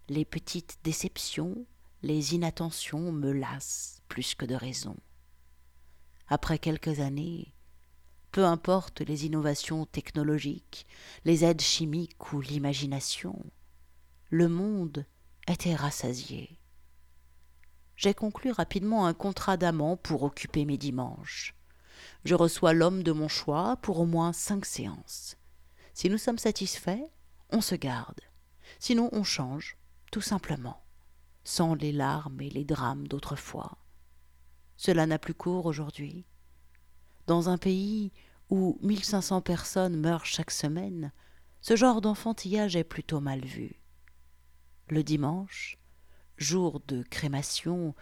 les 0.09 0.25
petites 0.25 0.79
déceptions, 0.83 1.65
les 2.01 2.35
inattentions 2.35 3.11
me 3.11 3.31
lassent 3.31 4.01
plus 4.07 4.35
que 4.35 4.45
de 4.45 4.55
raison. 4.55 4.97
Après 6.27 6.59
quelques 6.59 6.99
années, 6.99 7.53
peu 8.31 8.45
importe 8.45 9.01
les 9.01 9.25
innovations 9.25 9.85
technologiques, 9.85 10.85
les 11.25 11.45
aides 11.45 11.61
chimiques 11.61 12.33
ou 12.33 12.41
l'imagination, 12.41 13.43
le 14.29 14.47
monde 14.47 15.05
était 15.47 15.75
rassasié. 15.75 16.59
J'ai 17.95 18.13
conclu 18.13 18.51
rapidement 18.51 19.07
un 19.07 19.13
contrat 19.13 19.57
d'amant 19.57 19.97
pour 19.97 20.23
occuper 20.23 20.65
mes 20.65 20.77
dimanches. 20.77 21.55
Je 22.23 22.35
reçois 22.35 22.73
l'homme 22.73 23.03
de 23.03 23.11
mon 23.11 23.27
choix 23.27 23.77
pour 23.77 23.99
au 23.99 24.05
moins 24.05 24.31
cinq 24.31 24.65
séances. 24.65 25.38
Si 25.99 26.09
nous 26.09 26.17
sommes 26.17 26.37
satisfaits, 26.37 27.11
on 27.49 27.59
se 27.59 27.75
garde. 27.75 28.21
Sinon, 28.79 29.09
on 29.11 29.25
change, 29.25 29.75
tout 30.13 30.21
simplement, 30.21 30.81
sans 31.43 31.75
les 31.75 31.91
larmes 31.91 32.39
et 32.39 32.49
les 32.49 32.63
drames 32.63 33.05
d'autrefois. 33.05 33.77
Cela 34.77 35.05
n'a 35.05 35.19
plus 35.19 35.33
cours 35.33 35.65
aujourd'hui. 35.65 36.25
Dans 37.27 37.49
un 37.49 37.57
pays 37.57 38.13
où 38.49 38.79
1500 38.81 39.41
personnes 39.41 39.97
meurent 39.97 40.25
chaque 40.25 40.51
semaine, 40.51 41.11
ce 41.59 41.75
genre 41.75 41.99
d'enfantillage 41.99 42.77
est 42.77 42.85
plutôt 42.85 43.19
mal 43.19 43.43
vu. 43.43 43.81
Le 44.87 45.03
dimanche, 45.03 45.77
jour 46.37 46.79
de 46.87 47.03
crémation 47.03 47.93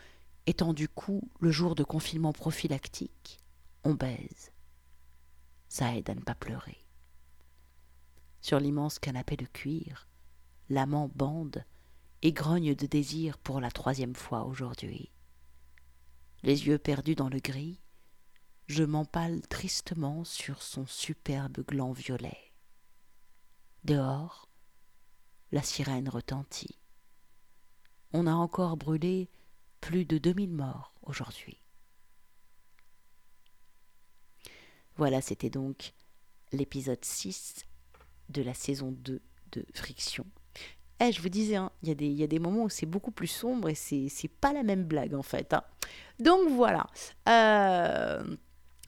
étant 0.45 0.73
du 0.73 0.87
coup 0.87 1.31
le 1.39 1.49
jour 1.49 1.73
de 1.73 1.83
confinement 1.83 2.31
prophylactique, 2.31 3.39
on 3.83 3.95
baise. 3.95 4.51
Ça 5.67 5.95
aide 5.95 6.11
à 6.11 6.13
ne 6.13 6.21
pas 6.21 6.35
pleurer. 6.35 6.86
Sur 8.47 8.61
l'immense 8.61 8.97
canapé 8.97 9.35
de 9.35 9.45
cuir, 9.45 10.07
l'amant 10.69 11.11
bande 11.13 11.65
et 12.21 12.31
grogne 12.31 12.75
de 12.75 12.85
désir 12.85 13.37
pour 13.39 13.59
la 13.59 13.71
troisième 13.71 14.15
fois 14.15 14.45
aujourd'hui. 14.45 15.11
Les 16.43 16.65
yeux 16.65 16.77
perdus 16.77 17.15
dans 17.15 17.27
le 17.27 17.39
gris, 17.39 17.81
je 18.67 18.85
m'empale 18.85 19.41
tristement 19.49 20.23
sur 20.23 20.61
son 20.61 20.85
superbe 20.85 21.59
gland 21.67 21.91
violet. 21.91 22.37
Dehors, 23.83 24.47
la 25.51 25.61
sirène 25.61 26.07
retentit. 26.07 26.79
On 28.13 28.27
a 28.27 28.33
encore 28.33 28.77
brûlé 28.77 29.29
plus 29.81 30.05
de 30.05 30.17
2000 30.17 30.53
morts 30.53 30.93
aujourd'hui. 31.01 31.61
Voilà, 34.95 35.19
c'était 35.19 35.49
donc 35.49 35.93
l'épisode 36.53 37.03
6 37.03 37.65
de 38.29 38.41
la 38.41 38.53
saison 38.53 38.91
2 38.91 39.21
de 39.51 39.65
Friction. 39.73 40.25
Eh, 40.99 41.11
je 41.11 41.21
vous 41.21 41.29
disais, 41.29 41.55
hein, 41.55 41.71
il 41.83 41.89
y, 41.89 42.23
a 42.23 42.27
des 42.27 42.39
moments 42.39 42.63
où 42.63 42.69
c'est 42.69 42.87
beaucoup 42.87 43.11
plus 43.11 43.27
sombre 43.27 43.69
et 43.69 43.75
c'est 43.75 44.31
pas 44.41 44.51
la 44.51 44.63
même 44.63 44.83
blague 44.83 45.13
en 45.13 45.21
fait. 45.21 45.53
Hein. 45.53 45.63
Donc 46.19 46.49
voilà. 46.49 46.87
Euh, 47.29 48.23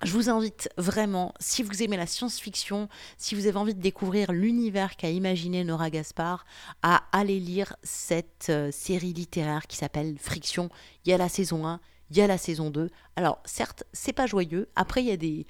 je 0.02 0.14
vous 0.14 0.30
invite 0.30 0.70
vraiment, 0.78 1.34
si 1.40 1.62
vous 1.62 1.84
aimez 1.84 1.98
la 1.98 2.08
science-fiction, 2.08 2.88
si 3.18 3.36
vous 3.36 3.48
avez 3.48 3.58
envie 3.58 3.76
de 3.76 3.82
découvrir 3.82 4.32
l'univers 4.32 4.96
qu'a 4.96 5.10
imaginé 5.10 5.64
Nora 5.64 5.90
Gaspard, 5.90 6.46
à 6.82 7.04
aller 7.12 7.40
lire 7.40 7.76
cette 7.84 8.48
euh, 8.50 8.72
série 8.72 9.14
littéraire 9.14 9.68
qui 9.68 9.76
s'appelle 9.76 10.18
Friction. 10.18 10.70
Il 11.06 11.12
y 11.12 11.14
a 11.14 11.18
la 11.18 11.30
saison 11.30 11.68
1, 11.68 11.82
il 12.12 12.18
y 12.18 12.22
a 12.22 12.28
la 12.28 12.38
saison 12.38 12.70
2. 12.70 12.90
Alors, 13.18 13.42
certes, 13.46 13.84
c'est 13.92 14.14
pas 14.14 14.26
joyeux. 14.26 14.70
Après, 14.76 15.04
il 15.04 15.08
y 15.08 15.12
a 15.12 15.18
des. 15.18 15.46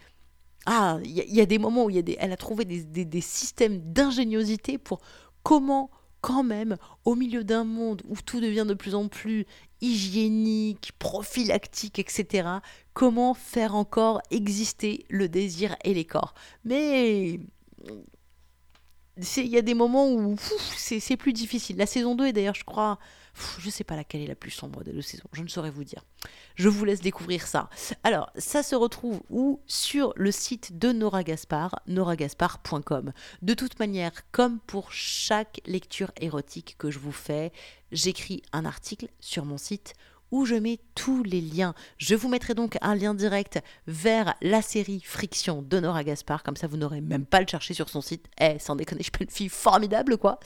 Ah, 0.66 1.00
il 1.04 1.12
y, 1.12 1.42
a 1.42 1.46
des 1.46 1.58
moments 1.58 1.86
où 1.86 1.92
des, 1.92 2.18
elle 2.20 2.32
a 2.32 2.38
trouvé 2.38 2.66
des, 2.66 2.84
des 2.84 3.22
systèmes 3.22 3.80
d'ingéniosité 3.92 4.78
pour 4.78 5.00
comment 5.42 5.90
quand 6.22 6.44
même, 6.44 6.78
au 7.06 7.16
milieu 7.16 7.44
d'un 7.44 7.64
monde 7.64 8.02
où 8.08 8.16
tout 8.18 8.40
devient 8.40 8.66
de 8.68 8.74
plus 8.74 8.96
en 8.96 9.08
plus 9.08 9.46
hygiénique, 9.82 10.92
prophylactique, 11.00 12.00
etc., 12.00 12.50
comment 12.94 13.34
faire 13.34 13.76
encore 13.76 14.22
exister 14.30 15.06
le 15.10 15.30
désir 15.30 15.76
et 15.84 15.94
les 15.94 16.06
corps. 16.06 16.34
Mais 16.66 17.40
il 19.38 19.48
y 19.48 19.58
a 19.58 19.62
des 19.62 19.74
moments 19.74 20.10
où 20.12 20.36
c'est 20.76 21.18
plus 21.18 21.34
difficile. 21.34 21.78
La 21.78 21.86
saison 21.86 22.16
2 22.16 22.28
est 22.28 22.34
d'ailleurs, 22.34 22.56
je 22.56 22.66
crois, 22.66 23.00
je 23.60 23.66
ne 23.66 23.72
sais 23.72 23.84
pas 23.84 23.96
laquelle 23.96 24.22
est 24.22 24.28
la 24.28 24.36
plus 24.36 24.52
sombre 24.52 24.84
des 24.84 24.92
deux 24.92 25.02
saisons, 25.02 25.28
je 25.34 25.42
ne 25.42 25.48
saurais 25.48 25.70
vous 25.70 25.84
dire. 25.84 26.04
Je 26.56 26.70
vous 26.70 26.86
laisse 26.86 27.02
découvrir 27.02 27.48
ça. 27.48 27.70
Alors, 28.04 28.32
ça 28.38 28.64
se 28.64 28.76
retrouve 28.76 29.22
où? 29.30 29.62
Sur 29.66 30.14
le 30.16 30.32
site 30.32 30.78
de 30.78 30.92
Nora 30.92 31.24
Gaspard, 31.24 31.80
noragaspard.com. 31.88 33.14
De 33.42 33.54
toute 33.54 33.80
manière, 33.80 34.12
comme 34.32 34.60
pour 34.60 34.92
chaque 34.92 35.62
lecture 35.66 36.12
érotique 36.20 36.76
que 36.78 36.92
je 36.92 37.00
vous 37.00 37.12
fais, 37.12 37.52
j'écris 37.92 38.42
un 38.52 38.66
article 38.66 39.08
sur 39.20 39.46
mon 39.46 39.58
site 39.58 39.94
où 40.32 40.46
je 40.46 40.56
mets 40.56 40.80
tous 40.96 41.24
les 41.24 41.42
liens. 41.42 41.74
Je 41.98 42.16
vous 42.16 42.30
mettrai 42.30 42.54
donc 42.54 42.78
un 42.82 42.96
lien 42.96 43.14
direct 43.14 43.60
vers 43.88 44.36
la 44.42 44.62
série 44.62 45.02
Friction 45.04 45.62
de 45.62 45.80
Nora 45.80 46.04
Gaspard, 46.04 46.44
comme 46.44 46.56
ça 46.56 46.68
vous 46.68 46.78
n'aurez 46.78 47.02
même 47.02 47.26
pas 47.26 47.38
à 47.38 47.42
le 47.42 47.48
chercher 47.48 47.74
sur 47.74 47.90
son 47.90 48.02
site. 48.02 48.26
Eh, 48.40 48.60
sans 48.60 48.76
déconner, 48.76 49.02
je 49.02 49.10
suis 49.16 49.26
une 49.26 49.30
fille 49.30 49.50
formidable 49.50 50.18
quoi. 50.18 50.40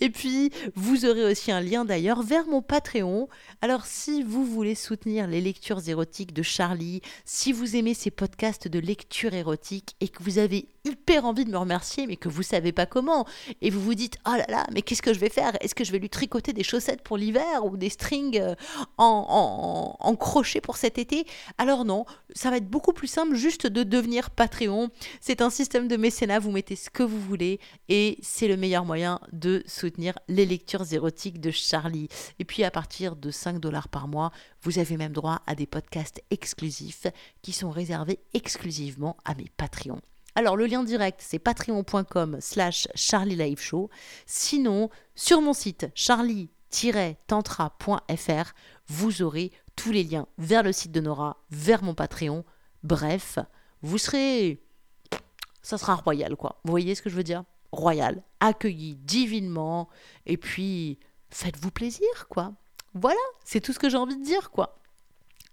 Et 0.00 0.10
puis, 0.10 0.50
vous 0.74 1.04
aurez 1.04 1.24
aussi 1.24 1.52
un 1.52 1.60
lien 1.60 1.84
d'ailleurs 1.84 2.22
vers 2.22 2.46
mon 2.46 2.62
Patreon. 2.62 3.28
Alors, 3.62 3.86
si 3.86 4.22
vous 4.22 4.44
voulez 4.44 4.74
soutenir 4.74 5.26
les 5.26 5.40
lectures 5.40 5.88
érotiques 5.88 6.32
de 6.32 6.42
Charlie, 6.42 7.00
si 7.24 7.52
vous 7.52 7.76
aimez 7.76 7.94
ces 7.94 8.10
podcasts 8.10 8.68
de 8.68 8.78
lecture 8.78 9.34
érotique 9.34 9.96
et 10.00 10.08
que 10.08 10.22
vous 10.22 10.38
avez 10.38 10.68
hyper 10.84 11.24
envie 11.24 11.44
de 11.44 11.50
me 11.50 11.58
remercier, 11.58 12.06
mais 12.06 12.16
que 12.16 12.28
vous 12.28 12.42
savez 12.42 12.72
pas 12.72 12.86
comment, 12.86 13.26
et 13.60 13.70
vous 13.70 13.80
vous 13.80 13.94
dites 13.94 14.16
oh 14.26 14.32
là 14.32 14.46
là, 14.48 14.66
mais 14.72 14.82
qu'est-ce 14.82 15.02
que 15.02 15.12
je 15.12 15.18
vais 15.18 15.28
faire? 15.28 15.52
Est-ce 15.60 15.74
que 15.74 15.84
je 15.84 15.92
vais 15.92 15.98
lui 15.98 16.08
tricoter 16.08 16.52
des 16.52 16.62
chaussettes 16.62 17.02
pour 17.02 17.16
l'hiver 17.16 17.64
ou 17.64 17.76
des 17.76 17.90
strings 17.90 18.38
euh, 18.40 18.54
en, 18.98 19.96
en, 19.98 20.16
crochet 20.16 20.60
pour 20.60 20.76
cet 20.76 20.98
été? 20.98 21.26
Alors 21.58 21.84
non, 21.84 22.04
ça 22.34 22.50
va 22.50 22.56
être 22.56 22.68
beaucoup 22.68 22.92
plus 22.92 23.08
simple 23.08 23.34
juste 23.34 23.66
de 23.66 23.82
devenir 23.82 24.30
Patreon. 24.30 24.90
C'est 25.20 25.42
un 25.42 25.50
système 25.50 25.88
de 25.88 25.96
mécénat, 25.96 26.38
vous 26.38 26.50
mettez 26.50 26.76
ce 26.76 26.90
que 26.90 27.02
vous 27.02 27.20
voulez 27.20 27.60
et 27.88 28.18
c'est 28.22 28.48
le 28.48 28.56
meilleur 28.56 28.84
moyen 28.84 29.20
de 29.32 29.62
soutenir 29.66 30.14
les 30.28 30.46
lectures 30.46 30.92
érotiques 30.92 31.40
de 31.40 31.50
Charlie. 31.50 32.08
Et 32.38 32.44
puis 32.44 32.64
à 32.64 32.70
partir 32.70 33.16
de 33.16 33.30
5 33.30 33.60
dollars 33.60 33.88
par 33.88 34.08
mois, 34.08 34.32
vous 34.62 34.78
avez 34.78 34.96
même 34.96 35.12
droit 35.12 35.42
à 35.46 35.54
des 35.54 35.66
podcasts 35.66 36.22
exclusifs 36.30 37.06
qui 37.42 37.52
sont 37.52 37.70
réservés 37.70 38.20
exclusivement 38.34 39.16
à 39.24 39.34
mes 39.34 39.50
Patreons. 39.56 40.00
Alors 40.34 40.56
le 40.56 40.66
lien 40.66 40.84
direct, 40.84 41.20
c'est 41.22 41.38
patreon.com 41.38 42.38
slash 42.40 42.88
Charlie 42.94 43.56
Show. 43.56 43.90
Sinon, 44.26 44.90
sur 45.14 45.40
mon 45.40 45.52
site 45.52 45.88
charlie-tantra.fr, 45.94 48.52
vous 48.88 49.22
aurez 49.22 49.52
tous 49.76 49.92
les 49.92 50.04
liens 50.04 50.26
vers 50.38 50.62
le 50.62 50.72
site 50.72 50.92
de 50.92 51.00
Nora, 51.00 51.38
vers 51.50 51.82
mon 51.82 51.94
Patreon. 51.94 52.44
Bref, 52.82 53.38
vous 53.82 53.98
serez... 53.98 54.62
Ça 55.62 55.78
sera 55.78 55.94
royal, 55.94 56.36
quoi. 56.36 56.60
Vous 56.64 56.70
voyez 56.70 56.94
ce 56.94 57.02
que 57.02 57.10
je 57.10 57.16
veux 57.16 57.22
dire? 57.22 57.44
Royal, 57.72 58.22
accueilli 58.40 58.96
divinement, 58.96 59.88
et 60.26 60.36
puis 60.36 60.98
faites-vous 61.30 61.70
plaisir, 61.70 62.28
quoi. 62.28 62.54
Voilà, 62.94 63.20
c'est 63.44 63.60
tout 63.60 63.72
ce 63.72 63.78
que 63.78 63.88
j'ai 63.88 63.96
envie 63.96 64.16
de 64.16 64.24
dire, 64.24 64.50
quoi. 64.50 64.79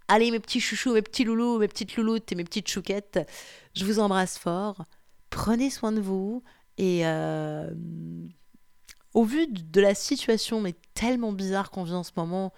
Allez, 0.08 0.32
mes 0.32 0.40
petits 0.40 0.62
chouchous, 0.62 0.94
mes 0.94 1.02
petits 1.02 1.26
loulous, 1.26 1.60
mes 1.60 1.68
petites 1.68 1.98
louloutes 1.98 2.32
et 2.32 2.36
mes 2.36 2.46
petites 2.46 2.70
chouquettes, 2.70 3.20
je 3.76 3.84
vous 3.84 4.00
embrasse 4.00 4.38
fort. 4.38 4.86
Prenez 5.30 5.70
soin 5.70 5.92
de 5.92 6.00
vous 6.00 6.44
et 6.78 7.06
euh, 7.06 7.70
au 9.14 9.24
vu 9.26 9.48
de 9.48 9.82
la 9.82 9.94
situation, 9.96 10.62
mais 10.62 10.76
tellement 10.94 11.34
bizarre 11.34 11.72
qu'on 11.72 11.84
vit 11.84 11.94
en 11.94 12.04
ce 12.04 12.12
moment, 12.16 12.54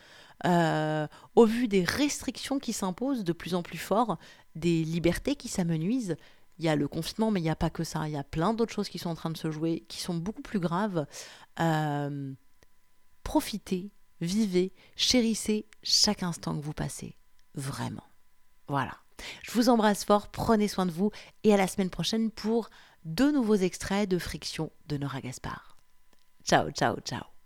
euh, 0.46 1.08
au 1.36 1.46
vu 1.46 1.68
des 1.68 1.84
restrictions 1.84 2.60
qui 2.60 2.72
s'imposent 2.72 3.24
de 3.24 3.34
plus 3.34 3.56
en 3.56 3.64
plus 3.64 3.78
fort, 3.78 4.20
des 4.56 4.84
libertés 4.84 5.36
qui 5.36 5.48
s'amenuisent, 5.48 6.18
il 6.60 6.66
y 6.66 6.70
a 6.70 6.76
le 6.76 6.88
confinement, 6.88 7.32
mais 7.32 7.40
il 7.40 7.44
n'y 7.44 7.50
a 7.50 7.56
pas 7.56 7.70
que 7.70 7.84
ça. 7.84 8.08
Il 8.08 8.12
y 8.12 8.18
a 8.18 8.24
plein 8.24 8.54
d'autres 8.54 8.74
choses 8.74 8.90
qui 8.90 9.00
sont 9.00 9.10
en 9.10 9.16
train 9.16 9.30
de 9.30 9.38
se 9.38 9.50
jouer, 9.50 9.86
qui 9.88 10.02
sont 10.02 10.16
beaucoup 10.16 10.42
plus 10.42 10.60
graves. 10.60 11.08
Euh, 11.60 12.34
profitez, 13.24 13.92
vivez, 14.20 14.74
chérissez 14.98 15.66
chaque 15.82 16.22
instant 16.22 16.58
que 16.58 16.64
vous 16.64 16.74
passez. 16.74 17.16
Vraiment. 17.56 18.06
Voilà. 18.68 18.94
Je 19.44 19.52
vous 19.52 19.70
embrasse 19.70 20.06
fort, 20.06 20.30
prenez 20.30 20.68
soin 20.68 20.86
de 20.86 20.92
vous 20.92 21.12
et 21.44 21.54
à 21.54 21.58
la 21.58 21.68
semaine 21.68 21.90
prochaine 21.90 22.32
pour 22.32 22.70
de 23.06 23.32
nouveaux 23.32 23.56
extraits 23.56 24.10
de 24.10 24.18
Friction 24.18 24.72
de 24.88 24.98
Nora 24.98 25.22
Gaspard. 25.22 25.78
Ciao, 26.44 26.72
ciao, 26.72 27.00
ciao. 27.02 27.39